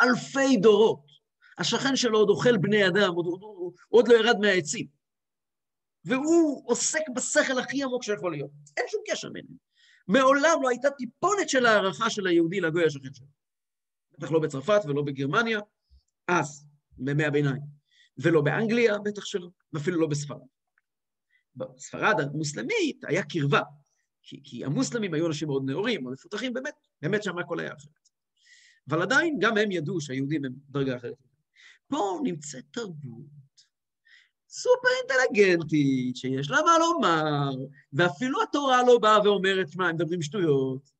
אלפי 0.00 0.56
דורות. 0.56 1.04
השכן 1.58 1.96
שלו 1.96 2.18
עוד 2.18 2.28
אוכל 2.28 2.56
בני 2.56 2.86
אדם, 2.88 3.14
עוד, 3.14 3.26
עוד, 3.26 3.72
עוד 3.88 4.08
לא 4.08 4.14
ירד 4.14 4.36
מהעצים. 4.40 4.86
והוא 6.04 6.62
עוסק 6.66 7.02
בשכל 7.14 7.58
הכי 7.58 7.82
עמוק 7.82 8.02
שיכול 8.02 8.32
להיות. 8.32 8.50
אין 8.76 8.84
שום 8.88 9.00
קשר 9.10 9.28
ביניהם. 9.30 9.56
מעולם 10.08 10.62
לא 10.62 10.68
הייתה 10.68 10.90
טיפונת 10.90 11.48
של 11.48 11.66
הערכה 11.66 12.10
של 12.10 12.26
היהודי 12.26 12.60
לגוי 12.60 12.84
השכן 12.84 13.14
שלו. 13.14 13.26
בטח 14.18 14.30
לא 14.30 14.40
בצרפת 14.40 14.80
ולא 14.84 15.02
בגרמניה, 15.02 15.60
אז, 16.28 16.66
בימי 16.98 17.24
הביניים. 17.24 17.62
ולא 18.18 18.40
באנגליה, 18.40 18.98
בטח 18.98 19.24
שלא, 19.24 19.48
ואפילו 19.72 20.00
לא 20.00 20.06
בספרד. 20.06 20.46
בספרד 21.60 22.20
המוסלמית 22.20 23.04
היה 23.06 23.22
קרבה, 23.22 23.62
כי, 24.22 24.40
כי 24.44 24.64
המוסלמים 24.64 25.14
היו 25.14 25.26
אנשים 25.26 25.48
מאוד 25.48 25.62
נאורים, 25.66 26.02
מאוד 26.02 26.14
מפותחים, 26.14 26.52
באמת, 26.52 26.74
באמת 27.02 27.22
שם 27.22 27.38
הכל 27.38 27.60
היה 27.60 27.72
אחרת. 27.72 28.08
אבל 28.88 29.02
עדיין 29.02 29.36
גם 29.40 29.56
הם 29.56 29.70
ידעו 29.70 30.00
שהיהודים 30.00 30.44
הם 30.44 30.52
דרגה 30.70 30.96
אחרת. 30.96 31.14
פה 31.88 32.20
נמצאת 32.22 32.64
תרבות 32.70 33.40
סופר 34.48 34.88
אינטליגנטית, 35.00 36.16
שיש 36.16 36.50
לה 36.50 36.58
מה 36.62 36.78
לומר, 36.78 37.66
ואפילו 37.92 38.42
התורה 38.42 38.82
לא 38.82 38.98
באה 38.98 39.22
ואומרת, 39.22 39.68
שמע, 39.68 39.88
הם 39.88 39.94
מדברים 39.94 40.22
שטויות. 40.22 40.90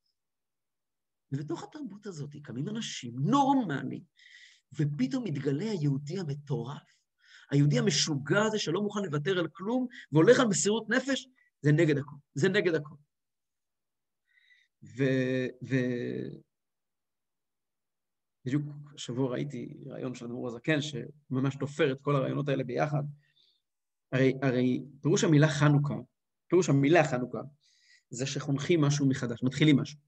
ובתוך 1.32 1.62
התרבות 1.62 2.06
הזאת 2.06 2.36
קמים 2.42 2.68
אנשים 2.68 3.14
נורמליים, 3.18 4.02
ופתאום 4.72 5.24
מתגלה 5.24 5.70
היהודי 5.70 6.18
המטורף, 6.18 6.99
היהודי 7.50 7.78
המשוגע 7.78 8.42
הזה 8.42 8.58
שלא 8.58 8.82
מוכן 8.82 9.02
לוותר 9.02 9.38
על 9.38 9.48
כלום, 9.52 9.86
והולך 10.12 10.40
על 10.40 10.46
מסירות 10.46 10.88
נפש, 10.88 11.28
זה 11.62 11.72
נגד 11.72 11.98
הכל. 11.98 12.16
זה 12.34 12.48
נגד 12.48 12.74
הכל. 12.74 12.94
ו... 14.82 15.04
ו... 15.68 15.74
בדיוק 18.46 18.62
השבוע 18.94 19.30
ראיתי 19.30 19.74
רעיון 19.86 20.14
של 20.14 20.24
אדמו"ר 20.24 20.48
הזקן, 20.48 20.78
שממש 20.80 21.56
תופר 21.56 21.92
את 21.92 22.00
כל 22.00 22.16
הרעיונות 22.16 22.48
האלה 22.48 22.64
ביחד. 22.64 23.02
הרי, 24.12 24.34
הרי 24.42 24.84
פירוש 25.02 25.24
המילה 25.24 25.48
חנוכה, 25.48 25.94
פירוש 26.48 26.68
המילה 26.68 27.04
חנוכה, 27.04 27.40
זה 28.10 28.26
שחונכים 28.26 28.80
משהו 28.80 29.08
מחדש, 29.08 29.42
מתחילים 29.42 29.76
משהו. 29.76 29.98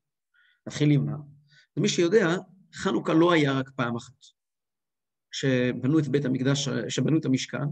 מתחילים 0.66 1.06
מה? 1.06 1.16
ומי 1.76 1.88
שיודע, 1.88 2.36
חנוכה 2.74 3.14
לא 3.14 3.32
היה 3.32 3.52
רק 3.52 3.70
פעם 3.76 3.96
אחת. 3.96 4.41
כשבנו 5.32 5.98
את 5.98 6.08
בית 6.08 6.24
המקדש, 6.24 6.68
כשבנו 6.68 7.18
את 7.18 7.24
המשכן, 7.24 7.66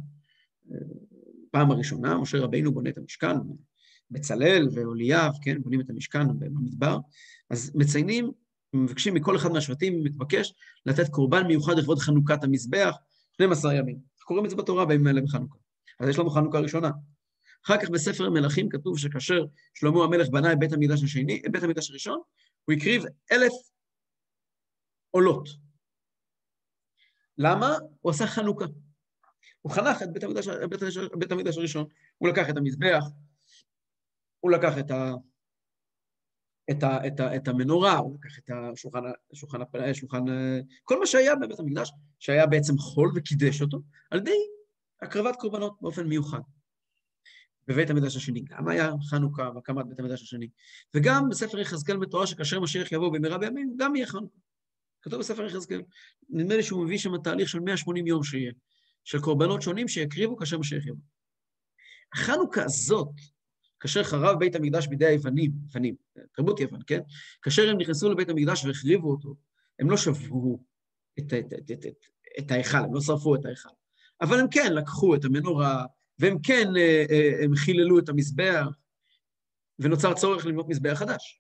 פעם 1.51 1.71
הראשונה, 1.71 2.19
משה 2.19 2.39
רבינו 2.39 2.73
בונה 2.73 2.91
את 2.91 2.99
המשכן, 2.99 3.37
בצלאל 4.11 4.69
ואוליאב, 4.75 5.33
כן, 5.43 5.63
בונים 5.63 5.81
את 5.81 5.91
המשכן 5.91 6.39
במדבר, 6.39 6.99
אז 7.51 7.73
מציינים, 7.75 8.31
מבקשים 8.73 9.15
מכל 9.15 9.37
אחד 9.37 9.53
מהשבטים, 9.53 10.05
מתבקש, 10.05 10.55
לתת 10.87 11.09
קורבן 11.09 11.47
מיוחד 11.47 11.79
לכבוד 11.79 11.99
חנוכת 11.99 12.45
המזבח, 12.45 12.95
12 13.33 13.75
ימים. 13.75 13.99
קוראים 14.25 14.45
את 14.45 14.51
זה 14.51 14.57
בתורה 14.57 14.87
בימים 14.87 15.07
האלה 15.07 15.21
בחנוכה. 15.21 15.59
אז 16.01 16.09
יש 16.09 16.19
לנו 16.19 16.31
חנוכה 16.31 16.59
ראשונה. 16.59 16.91
אחר 17.67 17.77
כך 17.83 17.91
בספר 17.91 18.31
מלכים 18.31 18.69
כתוב 18.69 18.99
שכאשר 18.99 19.45
שלמה 19.75 20.05
המלך 20.05 20.29
בנה 20.29 20.53
את 20.53 20.59
בית 20.59 20.73
המקדש 20.73 21.03
השני, 21.03 21.43
את 21.47 21.53
בית 21.53 21.63
המקדש 21.63 21.91
הראשון, 21.91 22.21
הוא 22.65 22.75
הקריב 22.75 23.05
אלף 23.33 23.53
עולות. 25.11 25.49
למה? 27.43 27.77
הוא 28.01 28.11
עשה 28.11 28.27
חנוכה. 28.27 28.65
הוא 29.63 29.73
חנך 29.73 30.03
את 30.03 30.13
בית 30.13 31.33
המקדש, 31.33 31.57
הראשון. 31.57 31.87
הוא 32.19 32.29
לקח 32.29 32.51
את 32.51 32.57
המזבח, 32.57 33.05
הוא 34.41 34.51
לקח 34.51 34.79
את, 34.79 34.91
ה, 34.91 35.15
את, 36.71 36.83
ה, 36.83 37.07
את, 37.07 37.21
ה, 37.21 37.37
את 37.37 37.49
המנורה, 37.49 37.97
הוא 37.97 38.17
לקח 38.21 38.39
את 38.39 38.51
השולחן, 38.73 39.01
השולחן, 39.33 39.59
השולחן, 39.91 40.25
כל 40.85 40.99
מה 41.01 41.07
שהיה 41.07 41.37
בבית 41.37 41.59
המקדש, 41.61 41.93
שהיה 42.19 42.47
בעצם 42.47 42.79
חול 42.79 43.13
וקידש 43.15 43.63
אותו, 43.63 43.79
על 44.11 44.19
ידי 44.19 44.37
הקרבת 45.03 45.37
קורבנות 45.37 45.77
באופן 45.81 46.07
מיוחד. 46.07 46.41
בבית 47.69 47.91
המקדש 47.91 48.17
השני 48.17 48.41
גם 48.41 48.69
היה 48.69 48.93
חנוכה 49.11 49.51
והקמת 49.55 49.87
בית 49.87 50.01
המקדש 50.01 50.23
השני. 50.23 50.49
וגם 50.95 51.29
בספר 51.29 51.59
יחזקאל 51.59 51.97
מתואר 51.97 52.27
שכאשר 52.27 52.61
משיח 52.61 52.93
יבוא 52.93 53.13
במהרה 53.13 53.39
בימים, 53.39 53.75
גם 53.79 53.97
יהיה 53.97 54.07
חנוכה. 54.07 54.40
כתוב 55.03 55.21
בספר 55.21 55.47
יחזקאל. 55.47 55.83
נדמה 56.31 56.57
לי 56.57 56.63
שהוא 56.63 56.85
מביא 56.85 56.99
שם 56.99 57.23
תהליך 57.23 57.49
של 57.49 57.61
180 57.61 58.07
יום 58.07 58.23
שיהיה, 58.23 58.53
של 59.05 59.21
קורבנות 59.21 59.63
שונים 59.63 59.89
שיקריבו 59.89 60.37
כאשר 60.37 60.59
משיח 60.59 60.87
יבוא. 60.87 61.03
החנוכה 62.15 62.65
הזאת, 62.65 63.11
כאשר 63.81 64.05
חרב 64.05 64.39
בית 64.39 64.55
המקדש 64.55 64.87
בידי 64.87 65.07
היוונים, 65.07 65.51
יוונים, 65.67 65.95
תרבות 66.33 66.61
יוון, 66.61 66.81
כן? 66.87 67.01
כאשר 67.43 67.71
הם 67.71 67.79
נכנסו 67.79 68.11
לבית 68.11 68.29
המקדש 68.29 68.65
והחריבו 68.65 69.11
אותו, 69.11 69.35
הם 69.79 69.91
לא 69.91 69.97
שברו 69.97 70.61
את, 71.19 71.35
את, 71.35 71.53
את, 71.53 71.71
את, 71.71 71.87
את, 71.87 72.05
את 72.39 72.51
ההיכל, 72.51 72.79
הם 72.79 72.95
לא 72.95 73.01
שרפו 73.01 73.35
את 73.35 73.45
ההיכל. 73.45 73.69
אבל 74.21 74.41
הם 74.41 74.47
כן 74.51 74.73
לקחו 74.73 75.15
את 75.15 75.25
המנורה, 75.25 75.85
והם 76.19 76.37
כן 76.43 76.69
אה, 76.77 77.05
אה, 77.11 77.45
הם 77.45 77.55
חיללו 77.55 77.99
את 77.99 78.09
המזבח, 78.09 78.67
ונוצר 79.79 80.15
צורך 80.15 80.47
לבנות 80.47 80.69
מזבח 80.69 80.99
חדש. 80.99 81.40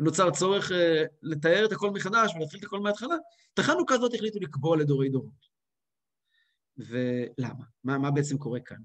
ונוצר 0.00 0.30
צורך 0.30 0.72
אה, 0.72 1.04
לתאר 1.22 1.64
את 1.66 1.72
הכל 1.72 1.90
מחדש 1.90 2.32
ולהתחיל 2.34 2.60
את 2.60 2.64
הכל 2.64 2.80
מההתחלה. 2.80 3.14
את 3.54 3.58
החנוכה 3.58 3.94
הזאת 3.94 4.14
החליטו 4.14 4.38
לקבוע 4.40 4.76
לדורי 4.76 5.08
דורות. 5.08 5.50
ולמה? 6.76 7.64
מה, 7.84 7.98
מה 7.98 8.10
בעצם 8.10 8.38
קורה 8.38 8.60
כאן? 8.60 8.82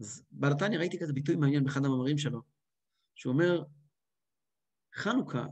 אז 0.00 0.22
בעל 0.30 0.52
התניא 0.52 0.78
ראיתי 0.78 0.98
כזה 0.98 1.12
ביטוי 1.12 1.36
מעניין 1.36 1.64
באחד 1.64 1.84
המאמרים 1.84 2.18
שלו, 2.18 2.42
שהוא 3.14 3.32
אומר, 3.32 3.64
חנוכה, 4.94 5.46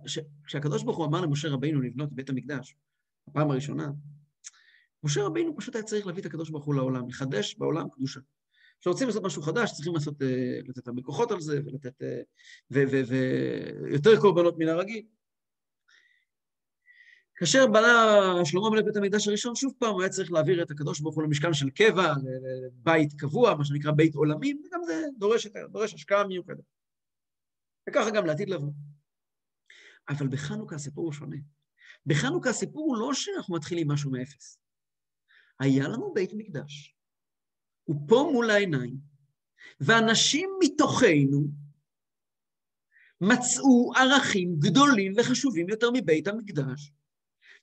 כשהקדוש 0.45 0.83
ברוך 0.83 0.97
הוא 0.97 1.07
אמר 1.07 1.21
למשה 1.21 1.49
רבינו 1.49 1.81
לבנות 1.81 2.13
בית 2.13 2.31
המקדש, 2.31 2.77
הפעם 3.29 3.51
הראשונה, 3.51 3.89
משה 5.03 5.23
רבינו 5.23 5.57
פשוט 5.57 5.75
היה 5.75 5.85
צריך 5.85 6.07
להביא 6.07 6.21
את 6.21 6.27
הקדוש 6.27 6.51
ברוך 6.51 6.65
הוא 6.65 6.75
לעולם, 6.75 7.09
לחדש 7.09 7.55
בעולם 7.55 7.89
קדושה. 7.91 8.21
כשרוצים 8.81 9.07
לעשות 9.07 9.23
משהו 9.23 9.43
חדש, 9.43 9.73
צריכים 9.73 9.95
לעשות, 9.95 10.23
אה, 10.23 10.59
לתת 10.69 10.89
הרבה 10.89 11.03
כוחות 11.03 11.31
על 11.31 11.41
זה, 11.41 11.61
ולתת, 11.65 12.03
אה, 12.03 12.21
ויותר 12.71 14.21
קורבנות 14.21 14.59
מן 14.59 14.69
הרגיל. 14.69 15.07
כאשר 17.35 17.67
בנה 17.67 18.17
שלמה 18.45 18.71
מלך 18.71 18.85
בית 18.85 18.97
המקדש 18.97 19.29
הראשון, 19.29 19.55
שוב 19.55 19.73
פעם 19.79 19.93
הוא 19.93 20.03
היה 20.03 20.11
צריך 20.11 20.33
להעביר 20.33 20.63
את 20.63 20.71
הקדוש 20.71 21.01
ברוך 21.01 21.15
הוא 21.15 21.23
למשכן 21.25 21.55
של 21.55 21.71
קבע, 21.71 22.15
לבית 22.67 23.13
קבוע, 23.13 23.55
מה 23.55 23.65
שנקרא 23.65 23.93
בית 23.93 24.15
עולמים, 24.15 24.63
וגם 24.67 24.81
זה 24.87 25.05
דורש, 25.19 25.47
דורש 25.47 25.95
השקעה 25.95 26.27
מיוחדת. 26.27 26.65
וככה 27.89 28.11
גם 28.11 28.27
לעתיד 28.27 28.51
לבוא. 28.51 28.73
אבל 30.09 30.29
בחנוכה 30.29 30.77
הסיפור 30.77 31.05
הוא 31.05 31.13
שונה. 31.13 31.37
בחנוכה 32.07 32.51
הסיפור 32.51 32.87
הוא 32.87 32.97
לא 32.97 33.15
שאנחנו 33.15 33.55
מתחילים 33.55 33.89
משהו 33.91 34.11
מאפס. 34.11 34.59
היה 35.61 35.89
לנו 35.89 36.15
בית 36.15 36.31
מקדש, 36.35 36.96
הוא 37.87 37.97
פה 38.09 38.31
מול 38.33 38.51
העיניים, 38.51 38.97
ואנשים 39.81 40.51
מתוכנו 40.63 41.49
מצאו 43.21 43.93
ערכים 43.97 44.57
גדולים 44.59 45.13
וחשובים 45.17 45.69
יותר 45.69 45.91
מבית 45.93 46.29
המקדש, 46.29 46.93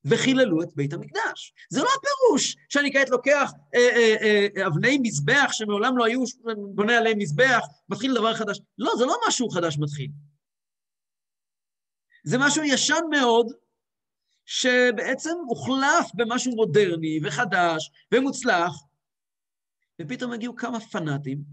וחיללו 0.06 0.64
את 0.64 0.76
בית 0.76 0.94
המקדש. 0.94 1.54
זה 1.70 1.82
לא 1.82 1.90
הפירוש 1.98 2.56
שאני 2.70 2.94
כעת 2.94 3.10
לוקח 3.10 3.52
אה, 3.76 3.80
אה, 3.80 4.16
אה, 4.22 4.68
אבני 4.68 4.98
מזבח 5.02 5.50
שמעולם 5.52 5.98
לא 5.98 6.06
היו, 6.06 6.24
בונה 6.76 6.98
עליהם 6.98 7.18
מזבח, 7.18 7.66
מתחיל 7.90 8.14
דבר 8.16 8.34
חדש. 8.34 8.60
לא, 8.78 8.92
זה 8.98 9.06
לא 9.06 9.16
משהו 9.28 9.50
חדש 9.50 9.78
מתחיל. 9.80 10.12
זה 12.24 12.38
משהו 12.38 12.64
ישן 12.64 13.02
מאוד, 13.12 13.48
שבעצם 14.46 15.34
הוחלף 15.48 16.12
במשהו 16.14 16.56
מודרני 16.56 17.20
וחדש 17.24 17.92
ומוצלח, 18.12 18.74
ופתאום 20.04 20.34
הגיעו 20.34 20.56
כמה 20.56 20.80
פנאטים 20.80 21.44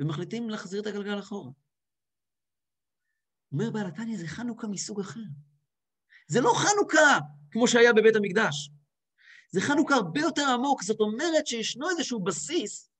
ומחליטים 0.00 0.50
להחזיר 0.50 0.80
את 0.80 0.86
הגלגל 0.86 1.18
אחורה. 1.18 1.50
אומר 3.52 3.70
בעל 3.72 3.86
התניא, 3.86 4.18
זה 4.18 4.26
חנוכה 4.26 4.66
מסוג 4.66 5.00
אחר. 5.00 5.20
זה 6.26 6.40
לא 6.40 6.52
חנוכה 6.56 7.18
כמו 7.50 7.68
שהיה 7.68 7.92
בבית 7.92 8.16
המקדש. 8.16 8.70
זה 9.50 9.60
חנוכה 9.60 9.94
הרבה 9.94 10.20
יותר 10.20 10.42
עמוק, 10.54 10.82
זאת 10.82 11.00
אומרת 11.00 11.46
שישנו 11.46 11.90
איזשהו 11.90 12.24
בסיס, 12.24 12.90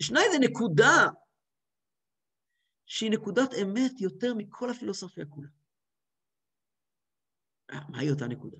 ישנה 0.00 0.20
איזו 0.20 0.38
נקודה 0.38 1.06
שהיא 2.86 3.10
נקודת 3.10 3.50
אמת 3.62 4.00
יותר 4.00 4.34
מכל 4.34 4.70
הפילוסופיה 4.70 5.24
כולה. 5.26 5.48
מהי 7.88 8.10
אותה 8.10 8.26
נקודה? 8.26 8.56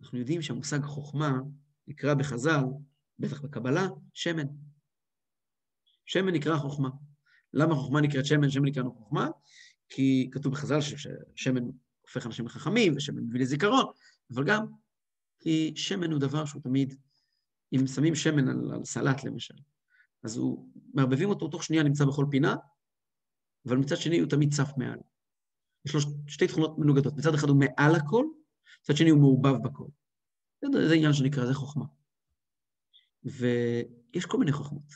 אנחנו 0.00 0.18
יודעים 0.18 0.42
שהמושג 0.42 0.82
חוכמה 0.82 1.30
נקרא 1.88 2.14
בחז"ל, 2.14 2.64
בטח 3.18 3.40
בקבלה, 3.40 3.86
שמן. 4.14 4.46
שמן 6.06 6.34
נקרא 6.34 6.56
חוכמה. 6.56 6.88
למה 7.52 7.74
חוכמה 7.74 8.00
נקראת 8.00 8.26
שמן, 8.26 8.50
שמן 8.50 8.68
נקרא 8.68 8.82
חוכמה? 8.82 9.28
כי 9.88 10.28
כתוב 10.32 10.52
בחז"ל 10.52 10.80
ששמן 10.80 11.62
הופך 12.00 12.26
אנשים 12.26 12.46
לחכמים, 12.46 12.96
ושמן 12.96 13.22
מביא 13.22 13.40
לזיכרון, 13.40 13.84
אבל 14.34 14.44
גם 14.44 14.66
כי 15.38 15.72
שמן 15.76 16.12
הוא 16.12 16.20
דבר 16.20 16.44
שהוא 16.44 16.62
תמיד, 16.62 16.94
אם 17.72 17.86
שמים 17.86 18.14
שמן 18.14 18.48
על, 18.48 18.72
על 18.74 18.84
סלט 18.84 19.24
למשל, 19.24 19.54
אז 20.22 20.36
הוא, 20.36 20.68
מערבבים 20.94 21.28
אותו, 21.28 21.48
תוך 21.48 21.64
שנייה 21.64 21.82
נמצא 21.82 22.04
בכל 22.04 22.26
פינה, 22.30 22.56
אבל 23.66 23.76
מצד 23.76 23.96
שני 23.96 24.18
הוא 24.18 24.28
תמיד 24.28 24.54
צף 24.54 24.70
מעל. 24.76 24.98
יש 25.84 25.94
לו 25.94 26.00
שתי 26.26 26.46
תכונות 26.46 26.78
מנוגדות. 26.78 27.16
מצד 27.16 27.34
אחד 27.34 27.48
הוא 27.48 27.58
מעל 27.58 27.94
הכל, 27.94 28.26
מצד 28.82 28.96
שני 28.96 29.10
הוא 29.10 29.20
מעובב 29.20 29.54
בכל. 29.62 29.86
זה, 30.64 30.88
זה 30.88 30.94
עניין 30.94 31.12
שנקרא, 31.12 31.46
זה 31.46 31.54
חוכמה. 31.54 31.84
ויש 33.24 34.26
כל 34.26 34.38
מיני 34.38 34.52
חוכמות. 34.52 34.92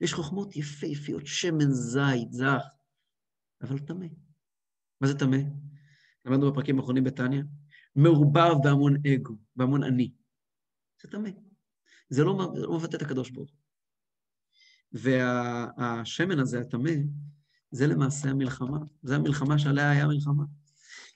יש 0.00 0.14
חוכמות 0.14 0.56
יפהפיות, 0.56 1.26
שמן 1.26 1.70
זית, 1.70 2.32
זך, 2.32 2.64
אבל 3.62 3.78
טמא. 3.78 4.06
מה 5.00 5.08
זה 5.08 5.18
טמא? 5.18 5.38
למדנו 6.24 6.52
בפרקים 6.52 6.78
האחרונים 6.78 7.04
בתניא, 7.04 7.42
מעורבב 7.96 8.54
בהמון 8.62 8.94
אגו, 9.06 9.34
בהמון 9.56 9.82
אני. 9.82 10.12
זה 11.02 11.10
טמא. 11.10 11.30
זה 12.08 12.24
לא, 12.24 12.54
לא 12.54 12.76
מבטא 12.76 12.96
את 12.96 13.02
הקדוש 13.02 13.30
ברוך 13.30 13.50
הוא. 13.50 13.58
והשמן 14.92 16.38
הזה, 16.38 16.60
הטמא, 16.60 16.90
זה 17.70 17.86
למעשה 17.86 18.28
המלחמה. 18.28 18.78
זו 19.02 19.14
המלחמה 19.14 19.58
שעליה 19.58 19.90
היה 19.90 20.06
מלחמה. 20.06 20.44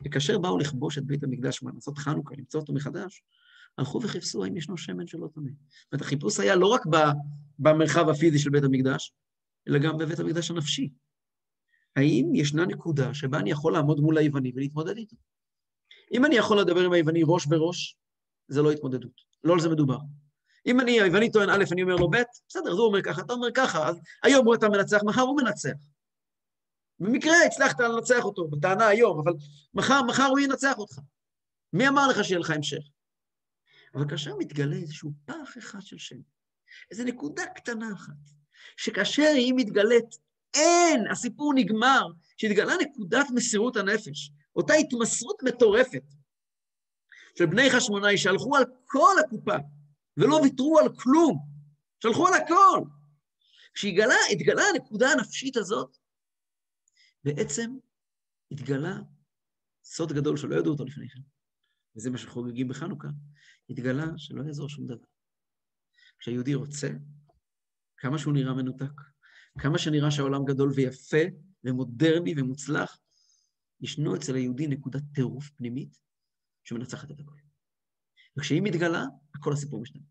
וכאשר 0.04 0.38
באו 0.38 0.58
לכבוש 0.58 0.98
את 0.98 1.04
בית 1.04 1.24
המקדש, 1.24 1.62
לעשות 1.74 1.98
חנוכה, 1.98 2.34
למצוא 2.38 2.60
אותו 2.60 2.72
מחדש, 2.72 3.22
הלכו 3.78 4.00
וחיפשו 4.02 4.44
האם 4.44 4.56
ישנו 4.56 4.76
שמן 4.76 5.06
שלא 5.06 5.28
טמא. 5.34 5.50
זאת 5.50 5.92
אומרת, 5.92 6.02
החיפוש 6.02 6.40
היה 6.40 6.56
לא 6.56 6.66
רק 6.66 6.82
במרחב 7.58 8.08
הפיזי 8.08 8.38
של 8.38 8.50
בית 8.50 8.64
המקדש, 8.64 9.12
אלא 9.68 9.78
גם 9.78 9.98
בבית 9.98 10.18
המקדש 10.18 10.50
הנפשי. 10.50 10.90
האם 11.96 12.34
ישנה 12.34 12.66
נקודה 12.66 13.14
שבה 13.14 13.38
אני 13.38 13.50
יכול 13.50 13.72
לעמוד 13.72 14.00
מול 14.00 14.18
היווני 14.18 14.52
ולהתמודד 14.54 14.96
איתו? 14.96 15.16
אם 16.12 16.24
אני 16.24 16.34
יכול 16.34 16.60
לדבר 16.60 16.80
עם 16.80 16.92
היווני 16.92 17.22
ראש 17.26 17.46
בראש, 17.46 17.96
זה 18.48 18.62
לא 18.62 18.72
התמודדות. 18.72 19.20
לא 19.44 19.52
על 19.52 19.60
זה 19.60 19.68
מדובר. 19.68 19.98
אם 20.66 20.80
אני, 20.80 21.00
היווני 21.00 21.30
טוען 21.30 21.50
א', 21.50 21.64
אני 21.72 21.82
אומר 21.82 21.96
לו 21.96 22.10
ב', 22.10 22.16
בסדר, 22.48 22.70
אז 22.70 22.78
הוא 22.78 22.86
אומר 22.86 23.02
ככה, 23.02 23.22
אתה 23.22 23.32
אומר 23.32 23.48
ככה, 23.54 23.88
אז 23.88 24.00
היום 24.22 24.46
הוא 24.46 24.54
אתה 24.54 24.68
מנצח, 24.68 25.00
מחר 25.04 25.20
הוא 25.20 25.40
מנצח. 25.40 25.70
במקרה 27.00 27.44
הצלחת 27.46 27.80
לנצח 27.80 28.24
אותו, 28.24 28.48
בטענה 28.48 28.86
היום, 28.86 29.20
אבל 29.20 29.32
מחר, 29.74 30.02
מחר 30.02 30.24
הוא 30.24 30.38
ינצח 30.38 30.78
אותך. 30.78 30.98
מי 31.72 31.88
אמר 31.88 32.08
לך 32.08 32.24
שיהיה 32.24 32.40
לך 32.40 32.50
המשך? 32.50 32.82
אבל 33.94 34.08
כאשר 34.10 34.36
מתגלה 34.38 34.76
איזשהו 34.76 35.12
פח 35.24 35.58
אחד 35.58 35.82
של 35.82 35.98
שם, 35.98 36.16
איזו 36.90 37.04
נקודה 37.04 37.46
קטנה 37.46 37.92
אחת, 37.92 38.12
שכאשר 38.76 39.32
היא 39.34 39.52
מתגלית, 39.56 40.28
אין, 40.54 41.06
הסיפור 41.10 41.52
נגמר, 41.54 42.06
שהתגלה 42.36 42.72
נקודת 42.80 43.26
מסירות 43.34 43.76
הנפש, 43.76 44.30
אותה 44.56 44.74
התמסרות 44.74 45.42
מטורפת 45.42 46.02
של 47.38 47.46
בני 47.46 47.70
חשמונאי 47.70 48.18
שהלכו 48.18 48.56
על 48.56 48.64
כל 48.84 49.14
הקופה 49.24 49.56
ולא 50.16 50.34
ויתרו 50.34 50.78
על 50.78 50.96
כלום, 50.96 51.38
שהלכו 52.02 52.28
על 52.28 52.34
הכל. 52.34 52.80
כשהתגלה 53.74 54.64
הנקודה 54.74 55.10
הנפשית 55.10 55.56
הזאת, 55.56 55.96
בעצם 57.24 57.76
התגלה 58.50 58.98
סוד 59.84 60.12
גדול 60.12 60.36
שלא 60.36 60.56
ידעו 60.56 60.72
אותו 60.72 60.84
לפני 60.84 61.08
כן, 61.08 61.20
וזה 61.96 62.10
מה 62.10 62.18
שחוגגים 62.18 62.68
בחנוכה, 62.68 63.08
התגלה 63.70 64.06
שלא 64.16 64.42
יעזור 64.42 64.68
שום 64.68 64.86
דבר. 64.86 65.06
כשהיהודי 66.18 66.54
רוצה, 66.54 66.88
כמה 67.96 68.18
שהוא 68.18 68.34
נראה 68.34 68.54
מנותק, 68.54 69.00
כמה 69.58 69.78
שנראה 69.78 70.10
שהעולם 70.10 70.44
גדול 70.44 70.70
ויפה 70.74 71.22
ומודרני 71.64 72.34
ומוצלח, 72.36 72.98
ישנו 73.80 74.16
אצל 74.16 74.34
היהודי 74.34 74.66
נקודת 74.66 75.02
טירוף 75.14 75.50
פנימית 75.50 76.00
שמנצחת 76.64 77.10
את 77.10 77.20
הכול. 77.20 77.40
וכשהיא 78.36 78.62
מתגלה, 78.62 79.04
הכל 79.34 79.52
הסיפור 79.52 79.80
משתנה. 79.80 80.02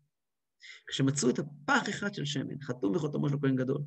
כשמצאו 0.88 1.30
את 1.30 1.38
הפח 1.38 1.88
אחד 1.88 2.14
של 2.14 2.24
שמן, 2.24 2.60
חתום 2.62 2.92
בחותמו 2.92 3.28
של 3.28 3.36
כהן 3.40 3.56
גדול, 3.56 3.82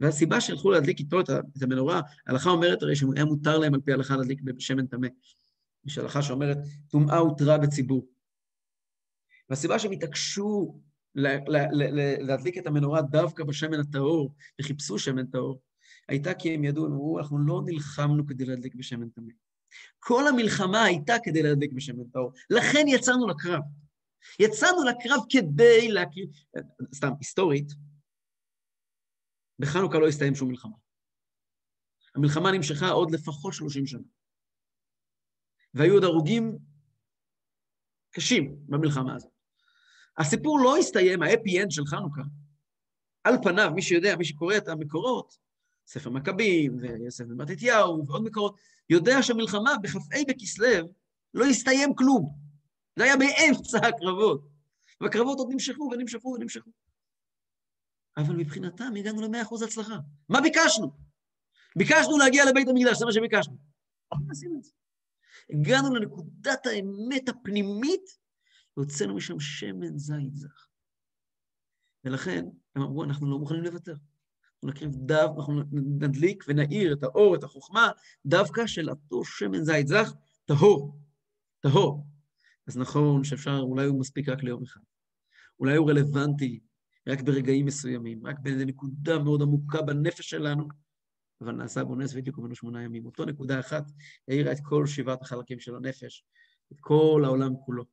והסיבה 0.00 0.40
שהלכו 0.40 0.70
להדליק 0.70 0.98
איתו 0.98 1.20
את 1.20 1.62
המנורה, 1.62 2.00
ההלכה 2.26 2.50
אומרת 2.50 2.82
הרי 2.82 2.96
שהיה 2.96 3.24
מותר 3.24 3.58
להם 3.58 3.74
על 3.74 3.80
פי 3.80 3.92
ההלכה 3.92 4.16
להדליק 4.16 4.42
בשמן 4.42 4.86
טמא. 4.86 5.08
יש 5.86 5.98
הלכה 5.98 6.22
שאומרת, 6.22 6.58
טומאה 6.88 7.16
הותרה 7.16 7.58
בציבור. 7.58 8.08
והסיבה 9.50 9.78
שהם 9.78 9.90
התעקשו 9.90 10.80
להדליק 11.14 12.58
את 12.58 12.66
המנורה 12.66 13.02
דווקא 13.02 13.44
בשמן 13.44 13.80
הטהור, 13.80 14.34
וחיפשו 14.60 14.98
שמן 14.98 15.26
טהור, 15.26 15.60
הייתה 16.08 16.34
כי 16.34 16.54
הם 16.54 16.64
ידעו, 16.64 16.86
הם 16.86 16.92
אמרו, 16.92 17.18
אנחנו 17.18 17.38
לא 17.38 17.62
נלחמנו 17.66 18.26
כדי 18.26 18.44
להדליק 18.44 18.74
בשמן 18.74 19.08
טמא. 19.08 19.32
כל 19.98 20.28
המלחמה 20.28 20.84
הייתה 20.84 21.14
כדי 21.22 21.42
להדליק 21.42 21.72
בשמן 21.72 22.04
טהור. 22.04 22.32
לכן 22.50 22.84
יצאנו 22.88 23.28
לקרב. 23.28 23.62
יצאנו 24.38 24.84
לקרב 24.84 25.20
כדי 25.30 25.88
להקריב... 25.88 26.28
סתם, 26.94 27.12
היסטורית, 27.18 27.68
בחנוכה 29.58 29.98
לא 29.98 30.08
הסתיים 30.08 30.34
שום 30.34 30.48
מלחמה. 30.48 30.76
המלחמה 32.14 32.52
נמשכה 32.52 32.88
עוד 32.88 33.10
לפחות 33.10 33.54
30 33.54 33.86
שנה. 33.86 34.02
והיו 35.74 35.94
עוד 35.94 36.04
הרוגים 36.04 36.58
קשים 38.10 38.56
במלחמה 38.68 39.14
הזאת. 39.14 39.32
הסיפור 40.18 40.58
לא 40.64 40.76
הסתיים, 40.76 41.22
האפי 41.22 41.62
אנד 41.62 41.70
של 41.70 41.86
חנוכה. 41.86 42.22
על 43.24 43.34
פניו, 43.42 43.70
מי 43.74 43.82
שיודע, 43.82 44.16
מי 44.16 44.24
שקורא 44.24 44.56
את 44.56 44.68
המקורות, 44.68 45.38
ספר 45.86 46.10
מכבים 46.10 46.76
בן 46.76 47.36
מתתיהו 47.36 48.06
ועוד 48.06 48.22
מקורות, 48.24 48.56
יודע 48.90 49.22
שהמלחמה 49.22 49.70
בכ"ה 49.82 50.18
בכסלו 50.28 50.88
לא 51.34 51.44
הסתיים 51.44 51.94
כלום. 51.94 52.41
זה 52.96 53.04
היה 53.04 53.16
באמצע 53.16 53.78
הקרבות. 53.78 54.48
והקרבות 55.00 55.38
עוד 55.38 55.48
נמשכו 55.50 55.90
ונמשכו 55.92 56.28
ונמשכו. 56.28 56.70
אבל 58.16 58.36
מבחינתם 58.36 58.92
הגענו 58.98 59.22
למאה 59.22 59.42
אחוז 59.42 59.62
הצלחה. 59.62 59.96
מה 60.28 60.40
ביקשנו? 60.40 60.92
ביקשנו 61.76 62.18
להגיע 62.18 62.44
לבית 62.50 62.68
המקדש, 62.68 62.98
זה 62.98 63.04
מה 63.04 63.12
שביקשנו. 63.12 63.56
עשינו 64.30 64.58
את 64.58 64.64
זה. 64.64 64.72
הגענו 65.50 65.94
לנקודת 65.94 66.66
האמת 66.66 67.28
הפנימית, 67.28 68.18
והוצאנו 68.76 69.14
משם 69.14 69.40
שמן 69.40 69.98
זית 69.98 70.34
זך. 70.34 70.68
ולכן 72.04 72.44
הם 72.76 72.82
אמרו, 72.82 73.04
אנחנו 73.04 73.30
לא 73.30 73.38
מוכנים 73.38 73.62
לוותר. 73.62 73.94
אנחנו 74.64 74.68
נקריב 74.68 74.90
דו, 74.94 75.36
אנחנו 75.36 75.62
נדליק 75.72 76.44
ונאיר 76.48 76.92
את 76.92 77.02
האור, 77.02 77.34
את 77.34 77.44
החוכמה, 77.44 77.90
דווקא 78.26 78.66
של 78.66 78.90
אותו 78.90 79.24
שמן 79.24 79.64
זית 79.64 79.88
זך, 79.88 80.14
טהור, 80.44 80.98
טהור. 81.60 82.11
אז 82.66 82.76
נכון 82.76 83.24
שאפשר, 83.24 83.58
אולי 83.62 83.86
הוא 83.86 84.00
מספיק 84.00 84.28
רק 84.28 84.42
ליום 84.42 84.62
אחד. 84.62 84.80
אולי 85.60 85.76
הוא 85.76 85.90
רלוונטי 85.90 86.60
רק 87.08 87.20
ברגעים 87.20 87.66
מסוימים, 87.66 88.26
רק 88.26 88.38
באיזו 88.38 88.64
נקודה 88.64 89.18
מאוד 89.18 89.42
עמוקה 89.42 89.82
בנפש 89.82 90.30
שלנו, 90.30 90.68
אבל 91.40 91.52
נעשה 91.52 91.84
בו 91.84 91.94
נס 91.96 92.14
בדיוק 92.14 92.38
ובנו 92.38 92.54
שמונה 92.54 92.82
ימים. 92.82 93.06
אותו 93.06 93.24
נקודה 93.24 93.60
אחת 93.60 93.84
העירה 94.28 94.52
את 94.52 94.58
כל 94.62 94.86
שבעת 94.86 95.22
החלקים 95.22 95.60
של 95.60 95.76
הנפש, 95.76 96.24
את 96.72 96.80
כל 96.80 97.22
העולם 97.24 97.56
כולו, 97.64 97.84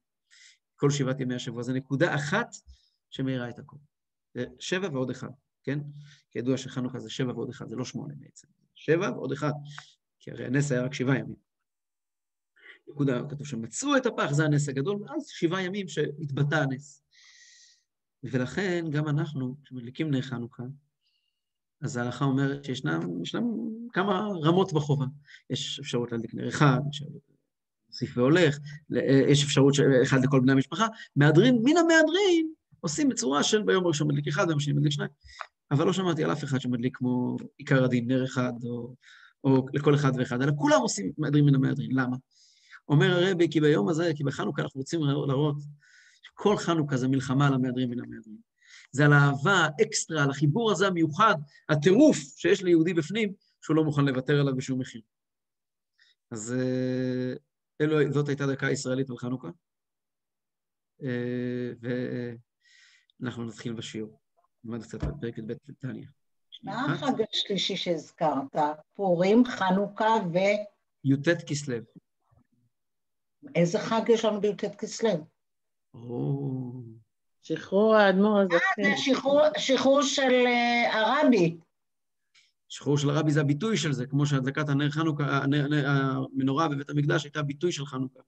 כל 0.75 0.89
שבעת 0.89 1.19
ימי 1.19 1.35
השבוע. 1.35 1.63
זו 1.63 1.73
נקודה 1.73 2.15
אחת 2.15 2.47
שמאירה 3.09 3.49
את 3.49 3.59
הכל. 3.59 3.77
זה 4.33 4.45
שבע 4.59 4.89
ועוד 4.93 5.09
אחד, 5.09 5.29
כן? 5.63 5.79
כידוע 6.31 6.57
שחנוכה 6.57 6.99
זה 6.99 7.09
שבע 7.09 7.31
ועוד 7.31 7.49
אחד, 7.49 7.67
זה 7.67 7.75
לא 7.75 7.85
שמונה 7.85 8.13
בעצם. 8.17 8.47
שבע 8.75 9.11
ועוד 9.11 9.31
אחד, 9.31 9.51
כי 10.19 10.31
הרי 10.31 10.45
הנס 10.45 10.71
היה 10.71 10.81
רק 10.81 10.93
שבעה 10.93 11.17
ימים. 11.17 11.48
נקודה, 12.89 13.21
כתוב 13.29 13.47
שמצאו 13.47 13.97
את 13.97 14.05
הפח, 14.05 14.31
זה 14.31 14.45
הנס 14.45 14.69
הגדול, 14.69 14.97
ואז 15.01 15.27
שבעה 15.27 15.63
ימים 15.63 15.87
שהתבטא 15.87 16.55
הנס. 16.55 17.03
ולכן 18.23 18.85
גם 18.89 19.07
אנחנו, 19.07 19.55
כשמדליקים 19.63 20.11
נר 20.11 20.21
חנוכה, 20.21 20.63
אז 21.81 21.97
ההלכה 21.97 22.25
אומרת 22.25 22.65
שישנם 22.65 22.99
כמה 23.93 24.27
רמות 24.43 24.73
בחובה. 24.73 25.05
יש 25.49 25.79
אפשרות 25.79 26.11
להדליק 26.11 26.33
נר 26.33 26.47
אחד, 26.47 26.79
מוסיף 27.87 28.17
והולך, 28.17 28.57
יש 29.29 29.43
אפשרות 29.43 29.73
אחד 30.03 30.17
לכל 30.23 30.39
בני 30.39 30.51
המשפחה. 30.51 30.87
מהדרין, 31.15 31.55
מן 31.63 31.77
המהדרין, 31.77 32.53
עושים 32.79 33.09
בצורה 33.09 33.43
של 33.43 33.63
ביום 33.63 33.85
הראשון 33.85 34.07
מדליק 34.07 34.27
אחד, 34.27 34.47
ביום 34.47 34.59
שני 34.59 34.73
מדליק 34.73 34.91
שניים. 34.91 35.11
אבל 35.71 35.85
לא 35.85 35.93
שמעתי 35.93 36.23
על 36.23 36.31
אף 36.31 36.43
אחד 36.43 36.61
שמדליק 36.61 36.97
כמו 36.97 37.37
עיקר 37.57 37.83
הדין, 37.83 38.07
נר 38.07 38.25
אחד, 38.25 38.53
או, 38.63 38.95
או 39.43 39.65
לכל 39.73 39.95
אחד 39.95 40.11
ואחד, 40.15 40.41
אלא 40.41 40.51
כולם 40.57 40.81
עושים 40.81 41.11
מהדרין 41.17 41.45
מן 41.45 41.55
המהדרין. 41.55 41.91
למה? 41.91 42.17
אומר 42.89 43.11
הרבי, 43.11 43.47
כי 43.51 43.61
ביום 43.61 43.89
הזה, 43.89 44.11
כי 44.15 44.23
בחנוכה 44.23 44.61
אנחנו 44.61 44.79
רוצים 44.79 45.01
להראות 45.03 45.55
שכל 46.21 46.57
חנוכה 46.57 46.97
זה 46.97 47.07
מלחמה 47.07 47.47
על 47.47 47.53
המהדרין 47.53 47.89
מן 47.89 47.99
המהדרין. 47.99 48.37
זה 48.91 49.05
על 49.05 49.13
האהבה 49.13 49.51
האקסטרה, 49.51 50.23
על 50.23 50.29
החיבור 50.29 50.71
הזה 50.71 50.87
המיוחד, 50.87 51.35
הטירוף 51.69 52.17
שיש 52.17 52.63
ליהודי 52.63 52.93
בפנים, 52.93 53.33
שהוא 53.61 53.75
לא 53.75 53.83
מוכן 53.83 54.05
לוותר 54.05 54.39
עליו 54.39 54.55
בשום 54.55 54.79
מחיר. 54.79 55.01
אז 56.31 56.53
אה, 56.53 57.33
אלו, 57.81 58.13
זאת 58.13 58.29
הייתה 58.29 58.47
דקה 58.47 58.71
ישראלית 58.71 59.09
על 59.09 59.17
חנוכה, 59.17 59.49
אה, 61.03 61.71
ואנחנו 63.19 63.43
נתחיל 63.43 63.73
בשיעור. 63.73 64.19
נלמד 64.63 64.83
קצת 64.83 65.03
על 65.03 65.11
פרק 65.21 65.39
ב' 65.39 65.53
בטניה. 65.67 66.07
מה 66.63 66.93
החג 66.93 67.21
השלישי 67.33 67.75
שהזכרת? 67.75 68.55
פורים, 68.93 69.43
חנוכה 69.45 70.15
ו... 70.33 70.37
י"ט 71.03 71.27
כסלו. 71.47 71.77
איזה 73.55 73.79
חג 73.79 74.01
יש 74.09 74.25
לנו 74.25 74.41
בי"ט 74.41 74.65
כסלו? 74.65 75.09
שחרור 77.41 77.95
האדמו"ר 77.95 78.39
הזה. 78.39 78.55
אה, 78.55 78.83
זה 78.83 79.19
שחרור 79.57 80.01
של 80.01 80.45
אה, 80.45 80.99
הרבי. 80.99 81.57
שחרור 82.69 82.97
של 82.97 83.09
הרבי 83.09 83.31
זה 83.31 83.41
הביטוי 83.41 83.77
של 83.77 83.91
זה, 83.91 84.05
כמו 84.05 84.25
שהדלקת 84.25 84.69
הנר 84.69 84.89
חנוכה, 84.89 85.41
המנורה 85.85 86.67
בבית 86.67 86.89
המקדש 86.89 87.23
הייתה 87.23 87.41
ביטוי 87.41 87.71
של 87.71 87.85
חנוכה. 87.85 88.19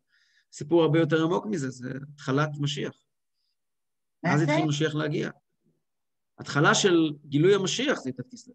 סיפור 0.51 0.81
הרבה 0.83 0.99
יותר 0.99 1.23
עמוק 1.23 1.45
מזה, 1.45 1.69
זה 1.69 1.89
התחלת 2.13 2.49
משיח. 2.59 2.93
אז 4.25 4.41
התחיל 4.41 4.65
משיח 4.65 4.95
להגיע. 4.95 5.29
התחלה 6.39 6.75
של 6.75 7.11
גילוי 7.25 7.55
המשיח 7.55 7.99
זה 7.99 8.09
י"ט 8.09 8.21
כסלו. 8.31 8.53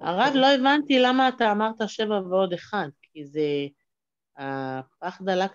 הרב, 0.00 0.32
לא 0.34 0.46
הבנתי 0.46 0.98
למה 0.98 1.28
אתה 1.28 1.52
אמרת 1.52 1.76
שבע 1.86 2.20
ועוד 2.20 2.52
אחד, 2.52 2.88
כי 3.02 3.24
זה... 3.24 3.66
הפח 4.36 5.22
דלק 5.22 5.50